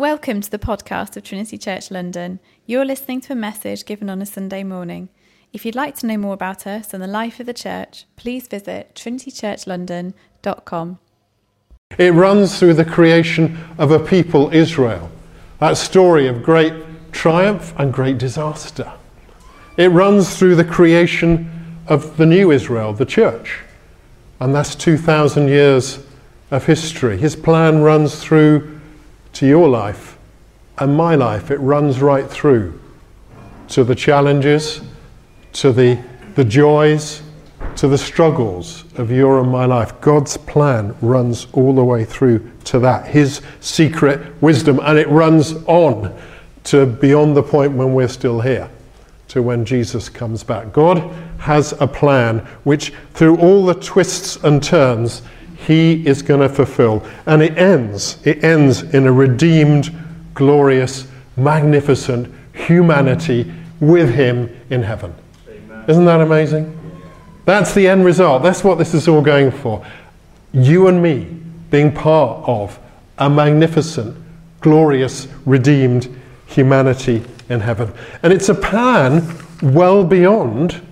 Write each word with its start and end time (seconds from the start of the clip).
Welcome 0.00 0.40
to 0.40 0.50
the 0.50 0.58
podcast 0.58 1.18
of 1.18 1.24
Trinity 1.24 1.58
Church 1.58 1.90
London. 1.90 2.40
You're 2.64 2.86
listening 2.86 3.20
to 3.20 3.34
a 3.34 3.36
message 3.36 3.84
given 3.84 4.08
on 4.08 4.22
a 4.22 4.24
Sunday 4.24 4.64
morning. 4.64 5.10
If 5.52 5.66
you'd 5.66 5.74
like 5.74 5.94
to 5.96 6.06
know 6.06 6.16
more 6.16 6.32
about 6.32 6.66
us 6.66 6.94
and 6.94 7.02
the 7.02 7.06
life 7.06 7.38
of 7.38 7.44
the 7.44 7.52
church, 7.52 8.06
please 8.16 8.48
visit 8.48 8.94
trinitychurchlondon.com. 8.94 10.98
It 11.98 12.14
runs 12.14 12.58
through 12.58 12.72
the 12.72 12.84
creation 12.86 13.58
of 13.76 13.90
a 13.90 13.98
people, 13.98 14.48
Israel, 14.54 15.10
that 15.58 15.76
story 15.76 16.28
of 16.28 16.42
great 16.42 16.72
triumph 17.12 17.74
and 17.76 17.92
great 17.92 18.16
disaster. 18.16 18.90
It 19.76 19.88
runs 19.88 20.34
through 20.34 20.54
the 20.54 20.64
creation 20.64 21.76
of 21.88 22.16
the 22.16 22.24
new 22.24 22.52
Israel, 22.52 22.94
the 22.94 23.04
church, 23.04 23.58
and 24.40 24.54
that's 24.54 24.74
2,000 24.74 25.48
years 25.48 25.98
of 26.50 26.64
history. 26.64 27.18
His 27.18 27.36
plan 27.36 27.82
runs 27.82 28.18
through 28.18 28.79
to 29.34 29.46
your 29.46 29.68
life 29.68 30.18
and 30.78 30.96
my 30.96 31.14
life. 31.14 31.50
It 31.50 31.58
runs 31.58 32.00
right 32.00 32.28
through 32.28 32.80
to 33.68 33.84
the 33.84 33.94
challenges, 33.94 34.80
to 35.54 35.72
the, 35.72 36.02
the 36.34 36.44
joys, 36.44 37.22
to 37.76 37.88
the 37.88 37.98
struggles 37.98 38.84
of 38.96 39.10
your 39.10 39.40
and 39.40 39.50
my 39.50 39.64
life. 39.64 39.98
God's 40.00 40.36
plan 40.36 40.94
runs 41.00 41.46
all 41.52 41.74
the 41.74 41.84
way 41.84 42.04
through 42.04 42.50
to 42.64 42.78
that, 42.80 43.06
His 43.06 43.42
secret 43.60 44.20
wisdom, 44.42 44.80
and 44.82 44.98
it 44.98 45.08
runs 45.08 45.52
on 45.66 46.14
to 46.64 46.86
beyond 46.86 47.36
the 47.36 47.42
point 47.42 47.72
when 47.72 47.94
we're 47.94 48.08
still 48.08 48.40
here, 48.40 48.68
to 49.28 49.42
when 49.42 49.64
Jesus 49.64 50.08
comes 50.08 50.42
back. 50.42 50.72
God 50.72 50.98
has 51.38 51.72
a 51.80 51.86
plan 51.86 52.40
which, 52.64 52.92
through 53.14 53.38
all 53.38 53.64
the 53.64 53.74
twists 53.74 54.36
and 54.36 54.62
turns, 54.62 55.22
He 55.70 56.04
is 56.04 56.20
going 56.20 56.40
to 56.40 56.48
fulfill. 56.48 57.06
And 57.26 57.40
it 57.40 57.56
ends, 57.56 58.18
it 58.24 58.42
ends 58.42 58.82
in 58.82 59.06
a 59.06 59.12
redeemed, 59.12 59.94
glorious, 60.34 61.06
magnificent 61.36 62.34
humanity 62.52 63.52
with 63.78 64.12
Him 64.12 64.50
in 64.70 64.82
heaven. 64.82 65.14
Amen. 65.48 65.84
Isn't 65.86 66.06
that 66.06 66.20
amazing? 66.22 66.76
That's 67.44 67.72
the 67.72 67.86
end 67.86 68.04
result. 68.04 68.42
That's 68.42 68.64
what 68.64 68.78
this 68.78 68.94
is 68.94 69.06
all 69.06 69.22
going 69.22 69.52
for. 69.52 69.86
You 70.52 70.88
and 70.88 71.00
me 71.00 71.40
being 71.70 71.92
part 71.92 72.48
of 72.48 72.76
a 73.18 73.30
magnificent, 73.30 74.16
glorious, 74.60 75.28
redeemed 75.46 76.08
humanity 76.46 77.22
in 77.48 77.60
heaven. 77.60 77.92
And 78.24 78.32
it's 78.32 78.48
a 78.48 78.56
plan 78.56 79.22
well 79.62 80.02
beyond 80.02 80.82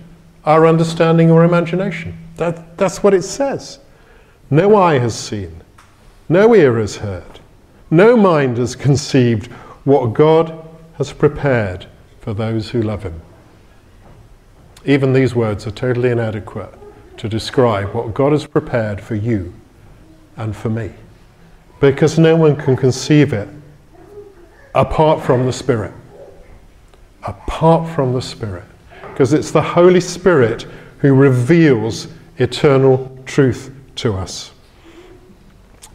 our 0.45 0.65
understanding 0.65 1.29
or 1.29 1.43
imagination. 1.43 2.17
That, 2.37 2.77
that's 2.77 3.03
what 3.03 3.13
it 3.13 3.23
says. 3.23 3.79
No 4.51 4.75
eye 4.75 4.97
has 4.97 5.17
seen, 5.17 5.61
no 6.27 6.55
ear 6.55 6.79
has 6.79 6.97
heard, 6.97 7.39
no 7.91 8.17
mind 8.17 8.57
has 8.57 8.75
conceived 8.75 9.47
what 9.83 10.13
God 10.13 10.67
has 10.97 11.13
prepared 11.13 11.85
for 12.19 12.33
those 12.33 12.71
who 12.71 12.81
love 12.81 13.03
Him. 13.03 13.21
Even 14.85 15.13
these 15.13 15.35
words 15.35 15.67
are 15.67 15.71
totally 15.71 16.09
inadequate 16.09 16.73
to 17.17 17.29
describe 17.29 17.93
what 17.93 18.15
God 18.15 18.31
has 18.31 18.47
prepared 18.47 18.99
for 18.99 19.13
you 19.13 19.53
and 20.35 20.55
for 20.55 20.69
me. 20.69 20.93
Because 21.79 22.17
no 22.17 22.35
one 22.35 22.55
can 22.55 22.75
conceive 22.75 23.33
it 23.33 23.47
apart 24.73 25.23
from 25.23 25.45
the 25.45 25.53
Spirit. 25.53 25.93
Apart 27.23 27.87
from 27.93 28.13
the 28.13 28.21
Spirit. 28.21 28.63
Because 29.11 29.31
it's 29.33 29.51
the 29.51 29.61
Holy 29.61 30.01
Spirit 30.01 30.63
who 30.99 31.13
reveals 31.13 32.07
eternal 32.37 33.15
truth 33.25 33.75
to 33.99 34.13
us. 34.13 34.51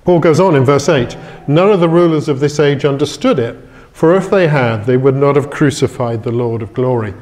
Paul 0.05 0.21
goes 0.21 0.41
on 0.41 0.55
in 0.55 0.65
verse 0.65 0.89
8 0.89 1.17
None 1.49 1.71
of 1.71 1.81
the 1.81 1.89
rulers 1.89 2.29
of 2.29 2.41
this 2.41 2.61
age 2.61 2.85
understood 2.85 3.39
it, 3.39 3.57
for 3.93 4.17
if 4.17 4.31
they 4.31 4.49
had, 4.49 4.85
they 4.85 4.97
would 4.97 5.15
not 5.15 5.37
have 5.37 5.51
crucified 5.51 6.23
the 6.23 6.33
Lord 6.33 6.63
of 6.63 6.73
glory. 6.73 7.15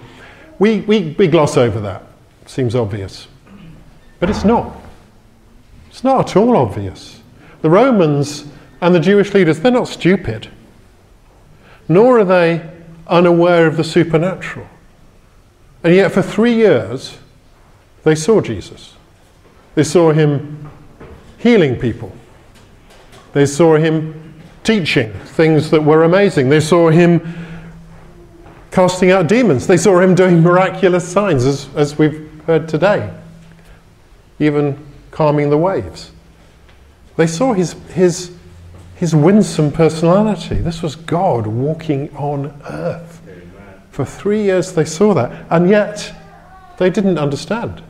We, 0.59 0.81
we, 0.81 1.15
we 1.19 1.27
gloss 1.27 1.57
over 1.57 1.81
that. 1.81 2.03
Seems 2.47 2.75
obvious. 2.75 3.29
But 4.21 4.31
it's 4.31 4.45
not. 4.45 4.77
It's 5.91 6.05
not 6.05 6.31
at 6.31 6.37
all 6.37 6.57
obvious. 6.57 7.21
The 7.63 7.71
Romans 7.71 8.47
and 8.81 8.95
the 8.95 9.01
Jewish 9.01 9.35
leaders, 9.35 9.61
they're 9.61 9.73
not 9.73 9.89
stupid, 9.89 10.49
nor 11.89 12.21
are 12.21 12.25
they 12.25 12.69
unaware 13.07 13.67
of 13.67 13.77
the 13.77 13.85
supernatural. 13.85 14.67
And 15.85 15.95
yet, 15.95 16.13
for 16.13 16.23
three 16.23 16.55
years, 16.55 17.19
they 18.05 18.15
saw 18.15 18.41
Jesus. 18.41 18.95
They 19.75 19.85
saw 19.85 20.13
him 20.13 20.62
healing 21.43 21.77
people. 21.77 22.13
They 23.33 23.47
saw 23.47 23.77
him 23.77 24.35
teaching 24.63 25.13
things 25.13 25.71
that 25.71 25.83
were 25.83 26.05
amazing. 26.05 26.49
They 26.49 26.61
saw 26.61 26.91
him 26.91 27.21
casting 28.71 29.11
out 29.11 29.27
demons. 29.27 29.67
They 29.67 29.77
saw 29.77 30.01
him 30.01 30.15
doing 30.15 30.41
miraculous 30.41 31.07
signs, 31.07 31.45
as, 31.45 31.69
as 31.75 31.99
we've 31.99 32.31
heard 32.47 32.69
today, 32.69 33.13
even 34.39 34.79
calming 35.11 35.51
the 35.51 35.59
waves. 35.59 36.13
They 37.17 37.27
saw 37.27 37.53
his, 37.53 37.73
his, 37.91 38.33
his 38.97 39.15
winsome 39.15 39.73
personality. 39.73 40.57
This 40.57 40.83
was 40.83 40.97
God 40.97 41.47
walking 41.47 42.15
on 42.17 42.47
earth. 42.69 43.21
For 43.91 44.05
three 44.05 44.43
years 44.45 44.73
they 44.73 44.87
saw 44.87 45.13
that, 45.15 45.47
and 45.51 45.69
yet 45.69 46.15
they 46.79 46.89
didn't 46.89 47.19
understand. 47.19 47.83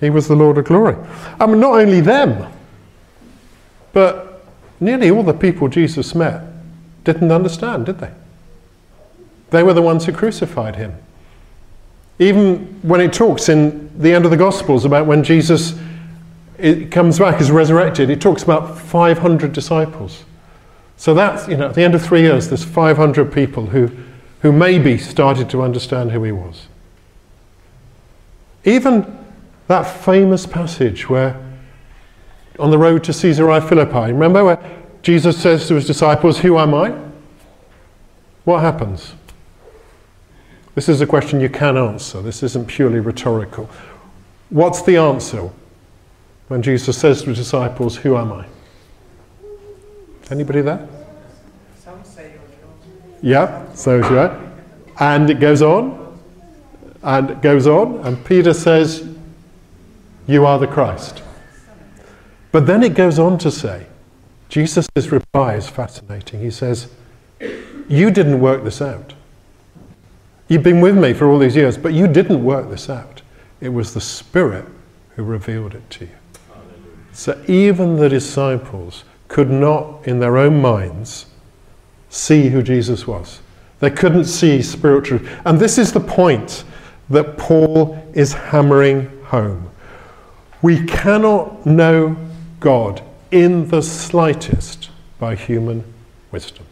He 0.00 0.10
was 0.10 0.28
the 0.28 0.36
Lord 0.36 0.58
of 0.58 0.66
glory. 0.66 0.96
I 1.40 1.46
mean, 1.46 1.60
not 1.60 1.80
only 1.80 2.00
them, 2.00 2.52
but 3.94 4.44
nearly 4.80 5.10
all 5.10 5.22
the 5.22 5.32
people 5.32 5.68
Jesus 5.68 6.14
met 6.14 6.42
didn't 7.04 7.32
understand, 7.32 7.86
did 7.86 8.00
they? 8.00 8.10
They 9.50 9.62
were 9.62 9.72
the 9.72 9.82
ones 9.82 10.04
who 10.04 10.12
crucified 10.12 10.76
him. 10.76 10.94
Even 12.18 12.80
when 12.82 13.00
it 13.00 13.12
talks 13.12 13.48
in 13.48 13.90
the 13.98 14.12
end 14.12 14.24
of 14.24 14.30
the 14.30 14.36
Gospels 14.36 14.84
about 14.84 15.06
when 15.06 15.22
Jesus 15.24 15.78
comes 16.90 17.18
back 17.18 17.40
as 17.40 17.50
resurrected, 17.50 18.10
it 18.10 18.20
talks 18.20 18.42
about 18.42 18.78
500 18.78 19.52
disciples. 19.52 20.24
So 20.96 21.14
that's, 21.14 21.48
you 21.48 21.56
know, 21.56 21.68
at 21.68 21.74
the 21.74 21.82
end 21.82 21.94
of 21.94 22.02
three 22.02 22.22
years, 22.22 22.48
there's 22.48 22.64
500 22.64 23.32
people 23.32 23.66
who, 23.66 23.90
who 24.42 24.52
maybe 24.52 24.98
started 24.98 25.50
to 25.50 25.62
understand 25.62 26.12
who 26.12 26.22
he 26.22 26.32
was. 26.32 26.66
Even 28.64 29.18
that 29.66 29.82
famous 29.82 30.46
passage 30.46 31.08
where 31.08 31.40
on 32.58 32.70
the 32.70 32.78
road 32.78 33.04
to 33.04 33.12
Caesarea 33.12 33.60
Philippi, 33.60 34.12
remember 34.12 34.44
where 34.44 34.80
Jesus 35.02 35.40
says 35.40 35.68
to 35.68 35.74
his 35.74 35.86
disciples, 35.86 36.38
Who 36.38 36.58
am 36.58 36.74
I? 36.74 36.94
What 38.44 38.60
happens? 38.60 39.14
This 40.74 40.88
is 40.88 41.00
a 41.00 41.06
question 41.06 41.40
you 41.40 41.48
can 41.48 41.76
answer. 41.76 42.20
This 42.20 42.42
isn't 42.42 42.66
purely 42.66 43.00
rhetorical. 43.00 43.68
What's 44.50 44.82
the 44.82 44.96
answer 44.96 45.50
when 46.48 46.62
Jesus 46.62 46.98
says 46.98 47.22
to 47.22 47.30
the 47.30 47.34
disciples, 47.34 47.96
Who 47.96 48.16
am 48.16 48.32
I? 48.32 48.46
Anybody 50.30 50.62
there? 50.62 50.88
Some 51.78 52.02
say 52.04 52.34
Yeah, 53.22 53.72
so 53.74 54.00
is 54.00 54.08
right. 54.08 54.40
And 55.00 55.28
it 55.30 55.40
goes 55.40 55.62
on, 55.62 56.18
and 57.02 57.30
it 57.30 57.42
goes 57.42 57.66
on, 57.66 57.98
and 58.06 58.24
Peter 58.24 58.54
says, 58.54 59.06
You 60.26 60.46
are 60.46 60.58
the 60.58 60.66
Christ. 60.66 61.22
But 62.54 62.68
then 62.68 62.84
it 62.84 62.94
goes 62.94 63.18
on 63.18 63.36
to 63.38 63.50
say, 63.50 63.84
Jesus' 64.48 64.86
reply 65.10 65.56
is 65.56 65.68
fascinating. 65.68 66.40
He 66.40 66.52
says, 66.52 66.86
You 67.88 68.12
didn't 68.12 68.40
work 68.40 68.62
this 68.62 68.80
out. 68.80 69.12
You've 70.46 70.62
been 70.62 70.80
with 70.80 70.96
me 70.96 71.14
for 71.14 71.28
all 71.28 71.40
these 71.40 71.56
years, 71.56 71.76
but 71.76 71.94
you 71.94 72.06
didn't 72.06 72.44
work 72.44 72.70
this 72.70 72.88
out. 72.88 73.22
It 73.60 73.70
was 73.70 73.92
the 73.92 74.00
Spirit 74.00 74.66
who 75.16 75.24
revealed 75.24 75.74
it 75.74 75.90
to 75.90 76.04
you. 76.04 76.16
So 77.12 77.42
even 77.48 77.96
the 77.96 78.08
disciples 78.08 79.02
could 79.26 79.50
not, 79.50 80.06
in 80.06 80.20
their 80.20 80.36
own 80.36 80.62
minds, 80.62 81.26
see 82.08 82.50
who 82.50 82.62
Jesus 82.62 83.04
was. 83.04 83.40
They 83.80 83.90
couldn't 83.90 84.26
see 84.26 84.62
spiritual. 84.62 85.18
And 85.44 85.58
this 85.58 85.76
is 85.76 85.90
the 85.90 85.98
point 85.98 86.62
that 87.10 87.36
Paul 87.36 88.00
is 88.12 88.32
hammering 88.32 89.24
home. 89.24 89.72
We 90.62 90.86
cannot 90.86 91.66
know 91.66 92.16
God 92.64 93.02
in 93.30 93.68
the 93.68 93.82
slightest 93.82 94.88
by 95.18 95.34
human 95.34 95.84
wisdom. 96.32 96.64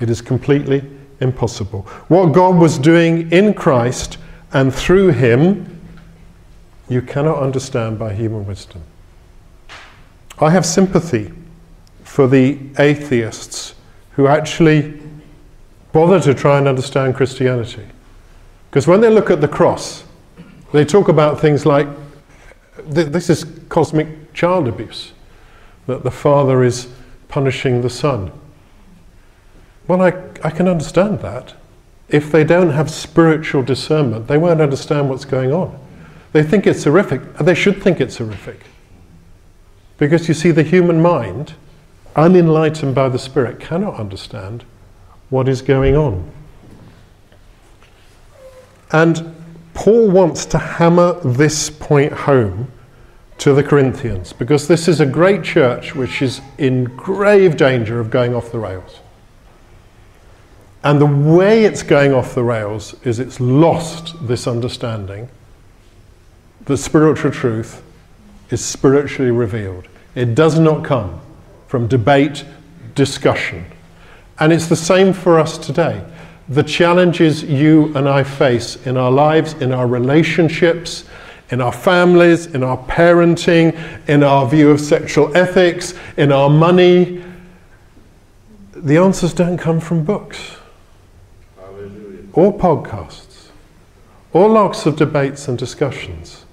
It 0.00 0.10
is 0.10 0.20
completely 0.20 0.82
impossible. 1.20 1.82
What 2.08 2.32
God 2.32 2.56
was 2.56 2.76
doing 2.76 3.30
in 3.30 3.54
Christ 3.54 4.18
and 4.52 4.74
through 4.74 5.10
him, 5.10 5.80
you 6.88 7.00
cannot 7.00 7.38
understand 7.38 7.96
by 7.96 8.12
human 8.12 8.44
wisdom. 8.44 8.82
I 10.40 10.50
have 10.50 10.66
sympathy 10.66 11.32
for 12.02 12.26
the 12.26 12.58
atheists 12.80 13.76
who 14.16 14.26
actually 14.26 15.00
bother 15.92 16.18
to 16.18 16.34
try 16.34 16.58
and 16.58 16.66
understand 16.66 17.14
Christianity. 17.14 17.86
Because 18.68 18.88
when 18.88 19.00
they 19.00 19.10
look 19.10 19.30
at 19.30 19.40
the 19.40 19.48
cross, 19.48 20.02
they 20.72 20.84
talk 20.84 21.06
about 21.06 21.40
things 21.40 21.64
like 21.64 21.86
this 22.88 23.30
is 23.30 23.44
cosmic 23.68 24.25
child 24.36 24.68
abuse, 24.68 25.12
that 25.86 26.04
the 26.04 26.10
Father 26.10 26.62
is 26.62 26.88
punishing 27.28 27.80
the 27.80 27.90
Son. 27.90 28.30
Well, 29.88 30.02
I, 30.02 30.08
I 30.44 30.50
can 30.50 30.68
understand 30.68 31.20
that. 31.20 31.54
If 32.08 32.30
they 32.30 32.44
don't 32.44 32.70
have 32.70 32.90
spiritual 32.90 33.62
discernment, 33.62 34.28
they 34.28 34.38
won't 34.38 34.60
understand 34.60 35.08
what's 35.08 35.24
going 35.24 35.52
on. 35.52 35.76
They 36.32 36.42
think 36.42 36.66
it's 36.66 36.84
horrific, 36.84 37.22
and 37.38 37.48
they 37.48 37.54
should 37.54 37.82
think 37.82 38.00
it's 38.00 38.18
horrific. 38.18 38.60
Because 39.96 40.28
you 40.28 40.34
see, 40.34 40.50
the 40.50 40.62
human 40.62 41.00
mind, 41.00 41.54
unenlightened 42.14 42.94
by 42.94 43.08
the 43.08 43.18
Spirit, 43.18 43.58
cannot 43.58 43.94
understand 43.94 44.64
what 45.30 45.48
is 45.48 45.62
going 45.62 45.96
on. 45.96 46.30
And 48.92 49.34
Paul 49.72 50.10
wants 50.10 50.44
to 50.46 50.58
hammer 50.58 51.14
this 51.24 51.70
point 51.70 52.12
home 52.12 52.70
to 53.38 53.52
the 53.52 53.62
Corinthians 53.62 54.32
because 54.32 54.66
this 54.66 54.88
is 54.88 55.00
a 55.00 55.06
great 55.06 55.42
church 55.42 55.94
which 55.94 56.22
is 56.22 56.40
in 56.58 56.84
grave 56.84 57.56
danger 57.56 58.00
of 58.00 58.10
going 58.10 58.34
off 58.34 58.50
the 58.50 58.58
rails. 58.58 59.00
And 60.82 61.00
the 61.00 61.06
way 61.06 61.64
it's 61.64 61.82
going 61.82 62.14
off 62.14 62.34
the 62.34 62.44
rails 62.44 62.94
is 63.02 63.18
it's 63.18 63.40
lost 63.40 64.14
this 64.26 64.46
understanding 64.46 65.28
that 66.66 66.76
spiritual 66.76 67.30
truth 67.30 67.82
is 68.50 68.64
spiritually 68.64 69.30
revealed. 69.30 69.88
It 70.14 70.34
does 70.34 70.58
not 70.58 70.84
come 70.84 71.20
from 71.66 71.88
debate, 71.88 72.44
discussion. 72.94 73.66
And 74.38 74.52
it's 74.52 74.66
the 74.66 74.76
same 74.76 75.12
for 75.12 75.38
us 75.38 75.58
today. 75.58 76.04
The 76.48 76.62
challenges 76.62 77.42
you 77.42 77.94
and 77.96 78.08
I 78.08 78.22
face 78.22 78.86
in 78.86 78.96
our 78.96 79.10
lives, 79.10 79.54
in 79.54 79.72
our 79.72 79.86
relationships, 79.86 81.04
in 81.50 81.60
our 81.60 81.72
families, 81.72 82.46
in 82.46 82.62
our 82.62 82.78
parenting, 82.86 83.78
in 84.08 84.22
our 84.22 84.48
view 84.48 84.70
of 84.70 84.80
sexual 84.80 85.36
ethics, 85.36 85.94
in 86.16 86.32
our 86.32 86.50
money, 86.50 87.22
the 88.74 88.96
answers 88.96 89.32
don't 89.32 89.56
come 89.56 89.80
from 89.80 90.04
books 90.04 90.56
or 92.32 92.56
podcasts 92.56 93.48
or 94.32 94.48
lots 94.48 94.84
of 94.84 94.96
debates 94.96 95.48
and 95.48 95.56
discussions. 95.56 96.44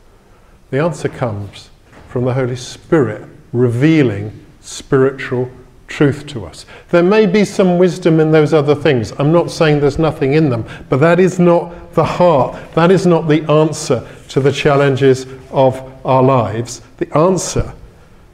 The 0.70 0.80
answer 0.80 1.10
comes 1.10 1.70
from 2.08 2.26
the 2.26 2.34
Holy 2.34 2.56
Spirit 2.56 3.28
revealing 3.52 4.46
spiritual 4.62 5.52
truth 5.94 6.26
to 6.26 6.44
us. 6.44 6.66
There 6.90 7.04
may 7.04 7.28
be 7.28 7.46
some 7.46 7.78
wisdom 7.78 8.20
in 8.20 8.32
those 8.32 8.52
other 8.52 8.74
things. 8.74 9.14
I'm 9.20 9.32
not 9.32 9.52
saying 9.52 9.80
there's 9.80 10.00
nothing 10.00 10.34
in 10.34 10.50
them, 10.50 10.66
but 10.90 10.98
that 10.98 11.20
is 11.20 11.38
not 11.38 11.94
the 11.94 12.04
heart. 12.04 12.58
That 12.74 12.90
is 12.90 13.06
not 13.06 13.28
the 13.28 13.44
answer 13.50 14.06
to 14.30 14.40
the 14.40 14.52
challenges 14.52 15.28
of 15.52 15.80
our 16.04 16.24
lives. 16.24 16.82
The 16.98 17.16
answer, 17.16 17.74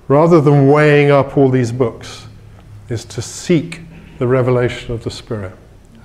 rather 0.08 0.40
than 0.40 0.70
weighing 0.70 1.12
up 1.12 1.38
all 1.38 1.50
these 1.50 1.74
books, 1.74 2.28
is 2.88 3.04
to 3.06 3.22
seek 3.22 3.82
the 4.20 4.28
revelation 4.28 4.94
of 4.94 5.04
the 5.04 5.12
Spirit. 5.12 5.52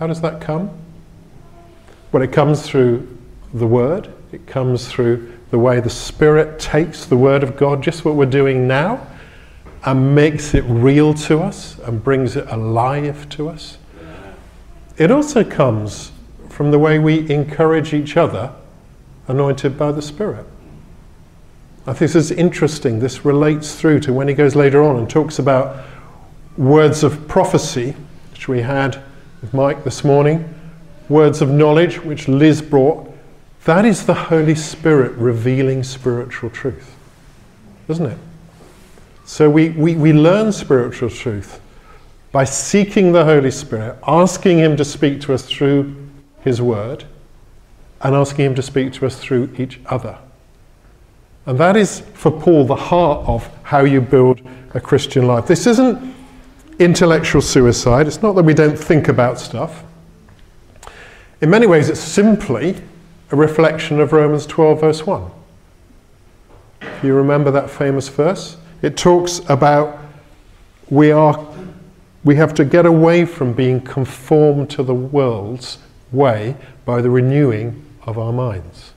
How 0.00 0.08
does 0.08 0.20
that 0.22 0.40
come? 0.40 0.70
Well, 2.10 2.24
it 2.24 2.32
comes 2.32 2.62
through 2.62 3.16
the 3.54 3.66
Word, 3.66 4.12
it 4.32 4.44
comes 4.48 4.88
through 4.88 5.32
the 5.52 5.58
way 5.60 5.78
the 5.78 5.88
Spirit 5.88 6.58
takes 6.58 7.06
the 7.06 7.16
Word 7.16 7.44
of 7.44 7.56
God, 7.56 7.80
just 7.80 8.04
what 8.04 8.16
we're 8.16 8.26
doing 8.26 8.66
now, 8.66 9.06
and 9.84 10.14
makes 10.14 10.54
it 10.54 10.62
real 10.62 11.12
to 11.12 11.40
us 11.40 11.78
and 11.81 12.02
brings 12.02 12.36
it 12.36 12.46
alive 12.48 13.28
to 13.28 13.48
us. 13.48 13.78
It 14.96 15.10
also 15.10 15.44
comes 15.44 16.12
from 16.48 16.70
the 16.70 16.78
way 16.78 16.98
we 16.98 17.28
encourage 17.31 17.92
each 17.92 18.16
other, 18.16 18.52
anointed 19.28 19.76
by 19.76 19.92
the 19.92 20.00
Spirit. 20.00 20.46
I 21.86 21.92
think 21.92 22.12
this 22.12 22.16
is 22.16 22.31
interesting. 22.31 23.00
This 23.00 23.25
relates 23.25 23.75
through 23.75 24.00
to 24.00 24.12
when 24.12 24.28
he 24.28 24.34
goes 24.34 24.54
later 24.54 24.82
on 24.82 24.96
and 24.96 25.10
talks 25.10 25.38
about 25.38 25.84
words 26.56 27.02
of 27.02 27.28
prophecy, 27.28 27.94
which 28.30 28.48
we 28.48 28.62
had 28.62 29.02
with 29.42 29.52
Mike 29.52 29.84
this 29.84 30.02
morning, 30.02 30.48
words 31.10 31.42
of 31.42 31.50
knowledge, 31.50 32.00
which 32.00 32.26
Liz 32.28 32.62
brought. 32.62 33.10
That 33.64 33.84
is 33.84 34.06
the 34.06 34.14
Holy 34.14 34.54
Spirit 34.54 35.12
revealing 35.12 35.82
spiritual 35.82 36.48
truth, 36.48 36.96
isn't 37.88 38.06
it? 38.06 38.19
So 39.25 39.49
we, 39.49 39.71
we, 39.71 39.94
we 39.94 40.12
learn 40.12 40.53
spiritual 40.53 41.09
truth 41.09 41.61
by 42.31 42.44
seeking 42.44 43.12
the 43.12 43.25
Holy 43.25 43.50
Spirit, 43.50 43.97
asking 44.06 44.59
Him 44.59 44.76
to 44.76 44.85
speak 44.85 45.21
to 45.23 45.32
us 45.32 45.47
through 45.47 45.94
His 46.41 46.61
Word, 46.61 47.05
and 48.03 48.15
asking 48.15 48.47
Him 48.47 48.55
to 48.56 48.62
speak 48.62 48.93
to 48.94 49.06
us 49.06 49.19
through 49.19 49.55
each 49.56 49.81
other. 49.87 50.19
And 51.47 51.59
that 51.59 51.76
is, 51.76 52.00
for 52.00 52.31
Paul, 52.31 52.65
the 52.65 52.75
heart 52.75 53.26
of 53.29 53.49
how 53.62 53.85
you 53.85 54.00
build 54.00 54.41
a 54.75 54.81
Christian 54.81 55.26
life. 55.26 55.47
This 55.47 55.67
isn't 55.67 56.15
intellectual 56.79 57.41
suicide, 57.41 58.06
it's 58.06 58.23
not 58.23 58.32
that 58.32 58.43
we 58.43 58.55
don't 58.55 58.79
think 58.79 59.09
about 59.09 59.38
stuff. 59.38 59.85
In 61.41 61.50
many 61.50 61.67
ways, 61.67 61.88
it's 61.88 62.00
simply 62.00 62.76
a 63.31 63.37
reflection 63.37 64.00
of 64.00 64.12
Romans 64.12 64.47
12, 64.47 64.81
verse 64.81 65.06
1. 65.06 65.31
If 66.82 67.05
you 67.05 67.15
remember 67.15 67.50
that 67.50 67.71
famous 67.71 68.09
verse, 68.09 68.56
it 68.84 68.98
talks 68.98 69.40
about 69.48 69.98
we 70.90 71.10
are 71.10 71.46
we 72.22 72.36
have 72.36 72.52
to 72.52 72.66
get 72.66 72.84
away 72.84 73.25
from 73.25 73.54
being 73.54 73.81
conformed 73.81 74.69
to 74.70 74.82
the 74.82 74.94
world's 74.94 75.78
way 76.12 76.54
by 76.84 77.00
the 77.00 77.08
renewing 77.08 77.82
of 78.02 78.19
our 78.19 78.32
minds. 78.32 78.92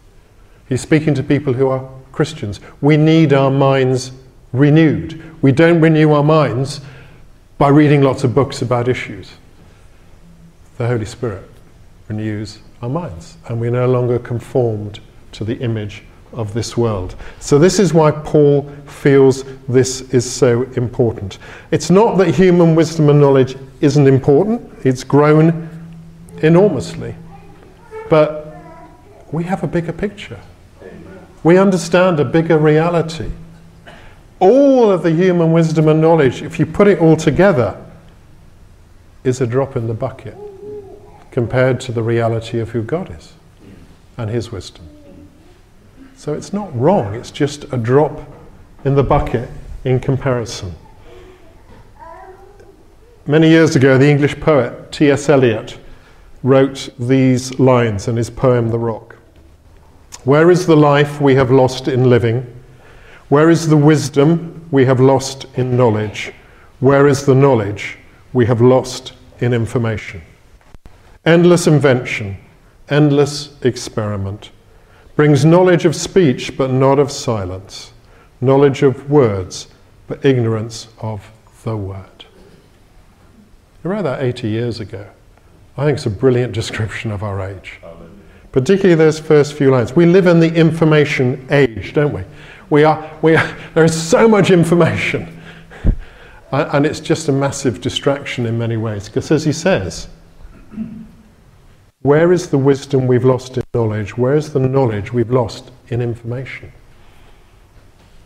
He's 0.68 0.82
speaking 0.82 1.14
to 1.14 1.24
people 1.24 1.54
who 1.54 1.70
are 1.70 1.90
Christians. 2.12 2.60
We 2.82 2.98
need 2.98 3.32
our 3.32 3.50
minds 3.50 4.12
renewed. 4.52 5.22
We 5.42 5.54
don't 5.54 5.80
renew 5.80 6.12
our 6.12 6.24
minds 6.24 6.82
by 7.58 7.70
reading 7.70 8.02
lots 8.02 8.26
of 8.26 8.36
books 8.36 8.62
about 8.62 8.90
issues. 8.90 9.32
The 10.78 10.88
Holy 10.88 11.06
Spirit 11.06 11.50
renews 12.10 12.60
our 12.82 12.90
minds, 12.90 13.38
and 13.48 13.60
we're 13.60 13.72
no 13.72 13.88
longer 13.88 14.20
conformed 14.20 15.00
to 15.34 15.46
the 15.46 15.58
image 15.60 16.04
of 16.34 16.54
this 16.54 16.76
world. 16.78 17.16
So, 17.40 17.58
this 17.58 17.80
is 17.80 17.94
why 17.94 18.12
Paul 18.12 18.70
feels 18.86 19.44
this 19.68 20.02
is 20.14 20.30
so 20.30 20.64
important. 20.74 21.40
It's 21.72 21.90
not 21.90 22.18
that 22.18 22.34
human 22.34 22.76
wisdom 22.76 23.10
and 23.10 23.20
knowledge 23.20 23.58
isn't 23.82 24.08
important, 24.08 24.62
it's 24.84 25.04
grown 25.04 25.70
enormously. 26.42 27.16
But 28.10 28.56
we 29.32 29.44
have 29.44 29.64
a 29.64 29.68
bigger 29.68 29.94
picture, 29.94 30.40
we 31.44 31.58
understand 31.58 32.20
a 32.20 32.26
bigger 32.26 32.58
reality. 32.58 33.32
All 34.40 34.92
of 34.92 35.02
the 35.02 35.12
human 35.12 35.52
wisdom 35.52 35.88
and 35.88 36.00
knowledge, 36.00 36.44
if 36.44 36.60
you 36.60 36.68
put 36.68 36.88
it 36.88 37.00
all 37.00 37.16
together, 37.16 37.84
is 39.24 39.42
a 39.42 39.48
drop 39.48 39.76
in 39.76 39.88
the 39.88 39.96
bucket 39.96 40.38
compared 41.32 41.80
to 41.80 41.92
the 41.92 42.04
reality 42.04 42.60
of 42.60 42.70
who 42.70 42.84
God 42.84 43.16
is 43.16 43.34
and 44.18 44.30
His 44.30 44.52
wisdom. 44.52 44.88
So 46.18 46.34
it's 46.34 46.52
not 46.52 46.76
wrong, 46.76 47.14
it's 47.14 47.30
just 47.30 47.72
a 47.72 47.78
drop 47.78 48.20
in 48.84 48.96
the 48.96 49.04
bucket 49.04 49.52
in 49.84 50.00
comparison. 50.00 50.74
Many 53.28 53.50
years 53.50 53.76
ago, 53.76 54.00
the 54.00 54.10
English 54.10 54.40
poet 54.40 54.92
T.S. 54.92 55.30
Eliot 55.30 55.78
wrote 56.42 56.90
these 56.98 57.60
lines 57.60 58.08
in 58.08 58.16
his 58.16 58.32
poem 58.32 58.70
The 58.70 58.80
Rock 58.80 59.16
Where 60.24 60.50
is 60.50 60.66
the 60.66 60.76
life 60.76 61.22
we 61.22 61.36
have 61.36 61.52
lost 61.52 61.88
in 61.88 62.10
living? 62.10 62.52
Where 63.30 63.52
is 63.52 63.68
the 63.68 63.78
wisdom 63.78 64.68
we 64.72 64.86
have 64.86 65.00
lost 65.00 65.46
in 65.54 65.78
knowledge? 65.78 66.34
Where 66.80 67.06
is 67.06 67.28
the 67.28 67.36
knowledge 67.36 68.00
we 68.34 68.48
have 68.48 68.60
lost 68.60 69.14
in 69.38 69.54
information? 69.54 70.24
Endless 71.26 71.68
invention, 71.68 72.38
endless 72.90 73.56
experiment 73.62 74.50
brings 75.18 75.44
knowledge 75.44 75.84
of 75.84 75.96
speech 75.96 76.56
but 76.56 76.70
not 76.70 77.00
of 77.00 77.12
silence, 77.12 77.92
knowledge 78.40 78.84
of 78.84 79.10
words 79.10 79.68
but 80.08 80.24
ignorance 80.24 80.88
of 81.00 81.32
the 81.64 81.76
word. 81.76 82.26
I 83.84 83.88
wrote 83.88 84.04
that 84.04 84.22
80 84.22 84.48
years 84.48 84.80
ago. 84.80 85.08
I 85.76 85.86
think 85.86 85.98
it's 85.98 86.06
a 86.06 86.12
brilliant 86.12 86.54
description 86.62 87.12
of 87.12 87.24
our 87.24 87.42
age. 87.42 87.80
Particularly 88.52 88.96
those 88.96 89.20
first 89.20 89.54
few 89.54 89.72
lines. 89.72 89.96
We 89.96 90.06
live 90.06 90.28
in 90.28 90.40
the 90.40 90.54
information 90.54 91.48
age, 91.50 91.94
don't 91.94 92.14
we? 92.14 92.24
We 92.70 92.84
are, 92.84 93.12
we 93.24 93.36
are, 93.36 93.58
there 93.74 93.84
is 93.84 94.00
so 94.00 94.28
much 94.28 94.52
information. 94.52 95.42
and 96.52 96.86
it's 96.86 97.00
just 97.00 97.28
a 97.28 97.32
massive 97.32 97.82
distraction 97.82 98.46
in 98.46 98.58
many 98.58 98.78
ways. 98.78 99.08
Because 99.10 99.32
as 99.32 99.44
he 99.44 99.52
says, 99.52 100.10
where 102.02 102.32
is 102.32 102.50
the 102.50 102.58
wisdom 102.58 103.08
we've 103.08 103.26
lost 103.26 103.58
in 103.58 103.64
knowledge? 103.74 104.18
Where 104.18 104.36
is 104.36 104.54
the 104.54 104.60
knowledge 104.60 105.12
we've 105.12 105.32
lost 105.32 105.72
in 105.90 106.02
information? 106.02 106.72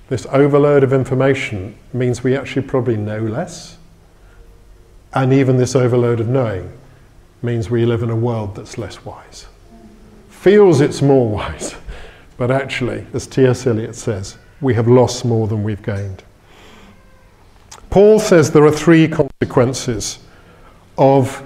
This 0.10 0.26
overload 0.28 0.84
of 0.84 0.92
information 0.92 1.78
means 1.94 2.24
we 2.24 2.36
actually 2.36 2.68
probably 2.68 2.98
know 2.98 3.20
less. 3.20 3.78
And 5.14 5.34
even 5.34 5.58
this 5.58 5.76
overload 5.76 6.20
of 6.20 6.28
knowing 6.28 6.72
means 7.42 7.70
we 7.70 7.86
live 7.86 8.04
in 8.04 8.10
a 8.10 8.16
world 8.16 8.56
that's 8.56 8.78
less 8.78 9.04
wise. 9.06 9.48
Feels 10.30 10.82
it's 10.82 11.02
more 11.02 11.30
wise, 11.36 11.76
but 12.38 12.52
actually, 12.52 13.08
as 13.14 13.26
T.S. 13.26 13.66
Eliot 13.66 13.96
says, 13.96 14.38
we 14.60 14.74
have 14.74 14.88
lost 14.88 15.26
more 15.26 15.48
than 15.48 15.64
we've 15.64 15.82
gained. 15.82 16.24
Paul 17.90 18.20
says 18.20 18.52
there 18.52 18.66
are 18.66 18.72
three 18.72 19.08
consequences 19.08 20.20
of 20.98 21.46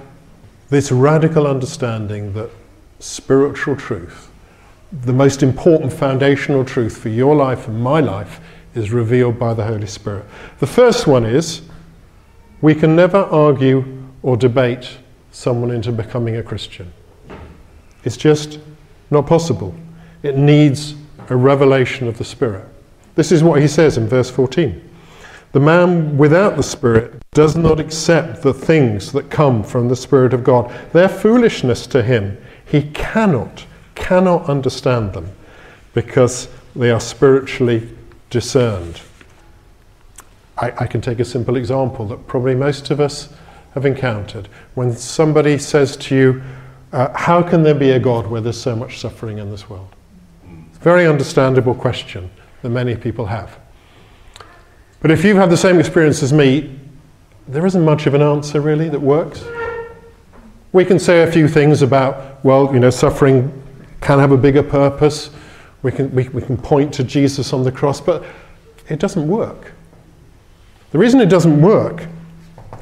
This 0.68 0.90
radical 0.90 1.46
understanding 1.46 2.32
that 2.32 2.50
spiritual 2.98 3.76
truth, 3.76 4.30
the 4.90 5.12
most 5.12 5.42
important 5.42 5.92
foundational 5.92 6.64
truth 6.64 6.98
for 6.98 7.08
your 7.08 7.36
life 7.36 7.68
and 7.68 7.80
my 7.80 8.00
life, 8.00 8.40
is 8.74 8.90
revealed 8.90 9.38
by 9.38 9.54
the 9.54 9.64
Holy 9.64 9.86
Spirit. 9.86 10.24
The 10.58 10.66
first 10.66 11.06
one 11.06 11.24
is 11.24 11.62
we 12.60 12.74
can 12.74 12.96
never 12.96 13.18
argue 13.18 14.04
or 14.22 14.36
debate 14.36 14.98
someone 15.30 15.70
into 15.70 15.92
becoming 15.92 16.36
a 16.36 16.42
Christian. 16.42 16.92
It's 18.04 18.16
just 18.16 18.58
not 19.10 19.26
possible. 19.26 19.74
It 20.22 20.36
needs 20.36 20.94
a 21.28 21.36
revelation 21.36 22.08
of 22.08 22.18
the 22.18 22.24
Spirit. 22.24 22.66
This 23.14 23.32
is 23.32 23.42
what 23.42 23.60
he 23.60 23.68
says 23.68 23.96
in 23.96 24.08
verse 24.08 24.30
14. 24.30 24.82
The 25.56 25.60
man 25.60 26.18
without 26.18 26.56
the 26.56 26.62
Spirit 26.62 27.14
does 27.30 27.56
not 27.56 27.80
accept 27.80 28.42
the 28.42 28.52
things 28.52 29.10
that 29.12 29.30
come 29.30 29.62
from 29.62 29.88
the 29.88 29.96
Spirit 29.96 30.34
of 30.34 30.44
God. 30.44 30.70
They're 30.92 31.08
foolishness 31.08 31.86
to 31.86 32.02
him. 32.02 32.36
He 32.66 32.82
cannot, 32.90 33.64
cannot 33.94 34.50
understand 34.50 35.14
them 35.14 35.30
because 35.94 36.48
they 36.74 36.90
are 36.90 37.00
spiritually 37.00 37.88
discerned. 38.28 39.00
I, 40.58 40.74
I, 40.76 40.86
can 40.86 41.00
take 41.00 41.20
a 41.20 41.24
simple 41.24 41.56
example 41.56 42.06
that 42.08 42.26
probably 42.26 42.54
most 42.54 42.90
of 42.90 43.00
us 43.00 43.32
have 43.72 43.86
encountered. 43.86 44.50
When 44.74 44.94
somebody 44.94 45.56
says 45.56 45.96
to 45.96 46.14
you, 46.14 46.42
uh, 46.92 47.16
How 47.16 47.42
can 47.42 47.62
there 47.62 47.74
be 47.74 47.92
a 47.92 47.98
God 47.98 48.26
where 48.26 48.42
there's 48.42 48.60
so 48.60 48.76
much 48.76 48.98
suffering 48.98 49.38
in 49.38 49.50
this 49.50 49.70
world? 49.70 49.88
It's 50.68 50.76
a 50.76 50.82
very 50.82 51.06
understandable 51.06 51.74
question 51.74 52.30
that 52.60 52.68
many 52.68 52.94
people 52.94 53.24
have. 53.24 53.58
But 55.00 55.10
if 55.10 55.24
you've 55.24 55.36
had 55.36 55.50
the 55.50 55.56
same 55.56 55.78
experience 55.78 56.22
as 56.22 56.32
me, 56.32 56.78
there 57.48 57.66
isn't 57.66 57.84
much 57.84 58.06
of 58.06 58.14
an 58.14 58.22
answer 58.22 58.60
really 58.60 58.88
that 58.88 59.00
works. 59.00 59.44
We 60.72 60.84
can 60.84 60.98
say 60.98 61.22
a 61.22 61.30
few 61.30 61.48
things 61.48 61.82
about, 61.82 62.44
well, 62.44 62.72
you 62.72 62.80
know, 62.80 62.90
suffering 62.90 63.62
can 64.00 64.18
have 64.18 64.32
a 64.32 64.36
bigger 64.36 64.62
purpose. 64.62 65.30
We 65.82 65.92
can, 65.92 66.14
we, 66.14 66.28
we 66.28 66.42
can 66.42 66.56
point 66.56 66.92
to 66.94 67.04
Jesus 67.04 67.52
on 67.52 67.62
the 67.62 67.72
cross, 67.72 68.00
but 68.00 68.24
it 68.88 68.98
doesn't 68.98 69.26
work. 69.26 69.72
The 70.90 70.98
reason 70.98 71.20
it 71.20 71.28
doesn't 71.28 71.60
work 71.60 72.06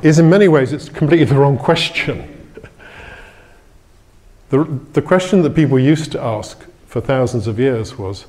is 0.03 0.19
in 0.19 0.29
many 0.29 0.49
ways 0.49 0.73
it's 0.73 0.89
completely 0.89 1.25
the 1.25 1.37
wrong 1.37 1.59
question. 1.59 2.31
the, 4.51 4.65
the 4.93 5.03
question 5.03 5.43
that 5.43 5.55
people 5.55 5.79
used 5.79 6.13
to 6.13 6.21
ask 6.21 6.65
for 6.87 7.01
thousands 7.01 7.47
of 7.47 7.59
years 7.59 7.99
was 7.99 8.27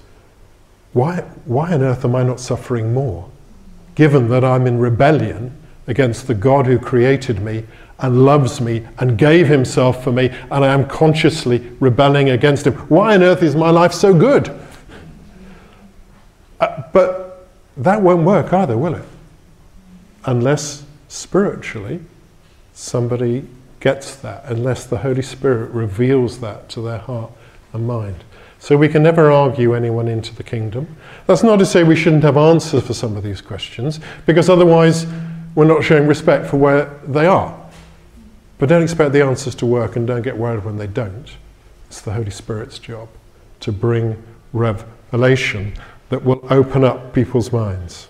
why, 0.94 1.22
why 1.46 1.74
on 1.74 1.82
earth 1.82 2.06
am 2.06 2.15
I 2.15 2.24
not 2.24 2.39
suffering 2.39 2.94
more, 2.94 3.30
given 3.96 4.30
that 4.30 4.44
I'm 4.44 4.68
in 4.68 4.78
rebellion 4.78 5.56
against 5.88 6.28
the 6.28 6.34
God 6.34 6.68
who 6.68 6.78
created 6.78 7.42
me 7.42 7.64
and 8.00 8.25
loves 8.25 8.60
me 8.60 8.86
and 9.00 9.18
gave 9.18 9.48
himself 9.48 10.04
for 10.04 10.12
me, 10.12 10.30
and 10.52 10.66
I 10.66 10.74
am 10.74 10.88
consciously 10.88 11.72
rebelling 11.80 12.30
against 12.30 12.68
him? 12.68 12.74
Why 12.90 13.16
on 13.16 13.24
earth 13.24 13.42
is 13.42 13.56
my 13.56 13.70
life 13.70 13.94
so 13.94 14.14
good? 14.14 14.50
Uh, 16.60 16.84
but 16.92 17.48
that 17.78 18.02
won't 18.02 18.24
work 18.24 18.54
either, 18.54 18.78
will 18.78 18.96
it? 18.96 19.06
Unless 20.25 20.84
spiritually 21.08 22.02
somebody 22.74 23.48
gets 23.80 24.16
that, 24.18 24.44
unless 24.46 24.86
the 24.86 24.98
Holy 24.98 25.22
Spirit 25.22 25.72
reveals 25.72 26.40
that 26.40 26.68
to 26.70 26.82
their 26.82 26.98
heart 26.98 27.32
and 27.72 27.88
mind. 27.88 28.24
So 28.65 28.75
we 28.75 28.89
can 28.89 29.03
never 29.03 29.31
argue 29.31 29.75
anyone 29.75 30.07
into 30.07 30.34
the 30.34 30.41
kingdom. 30.41 30.98
That's 31.27 31.43
not 31.43 31.57
to 31.57 31.67
say 31.67 31.84
we 31.84 31.95
shouldn't 31.95 32.24
have 32.24 32.36
answers 32.36 32.84
for 32.84 32.95
some 32.95 33.15
of 33.15 33.22
these 33.22 33.39
questions, 33.39 34.00
because 34.25 34.50
otherwise 34.50 35.05
we're 35.53 35.67
not 35.67 35.84
showing 35.84 36.07
respect 36.07 36.48
for 36.48 36.57
where 36.57 36.86
they 37.05 37.27
are. 37.27 37.55
But 38.57 38.69
don't 38.69 38.81
expect 38.81 39.13
the 39.13 39.24
answers 39.24 39.53
to 39.57 39.67
work 39.67 39.98
and 39.98 40.07
don't 40.07 40.24
get 40.24 40.36
worried 40.36 40.65
when 40.65 40.77
they 40.77 40.88
don't. 40.88 41.29
It's 41.89 42.01
the 42.01 42.13
Holy 42.13 42.31
Spirit's 42.31 42.79
job 42.79 43.07
to 43.60 43.72
bring 43.72 44.19
revelation 44.51 45.75
that 46.10 46.25
will 46.25 46.43
open 46.50 46.84
up 46.84 47.13
people's 47.13 47.51
minds. 47.51 48.07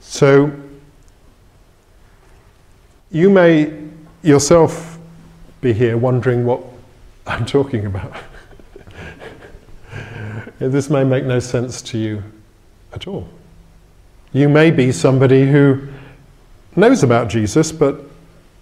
So, 0.00 0.52
you 3.10 3.30
may 3.30 3.72
yourself 4.22 4.93
be 5.64 5.72
here 5.72 5.96
wondering 5.96 6.44
what 6.44 6.62
I'm 7.26 7.46
talking 7.46 7.86
about. 7.86 8.12
this 10.58 10.90
may 10.90 11.04
make 11.04 11.24
no 11.24 11.38
sense 11.38 11.80
to 11.80 11.96
you 11.96 12.22
at 12.92 13.06
all. 13.06 13.26
You 14.34 14.50
may 14.50 14.70
be 14.70 14.92
somebody 14.92 15.50
who 15.50 15.88
knows 16.76 17.02
about 17.02 17.28
Jesus 17.28 17.72
but 17.72 17.98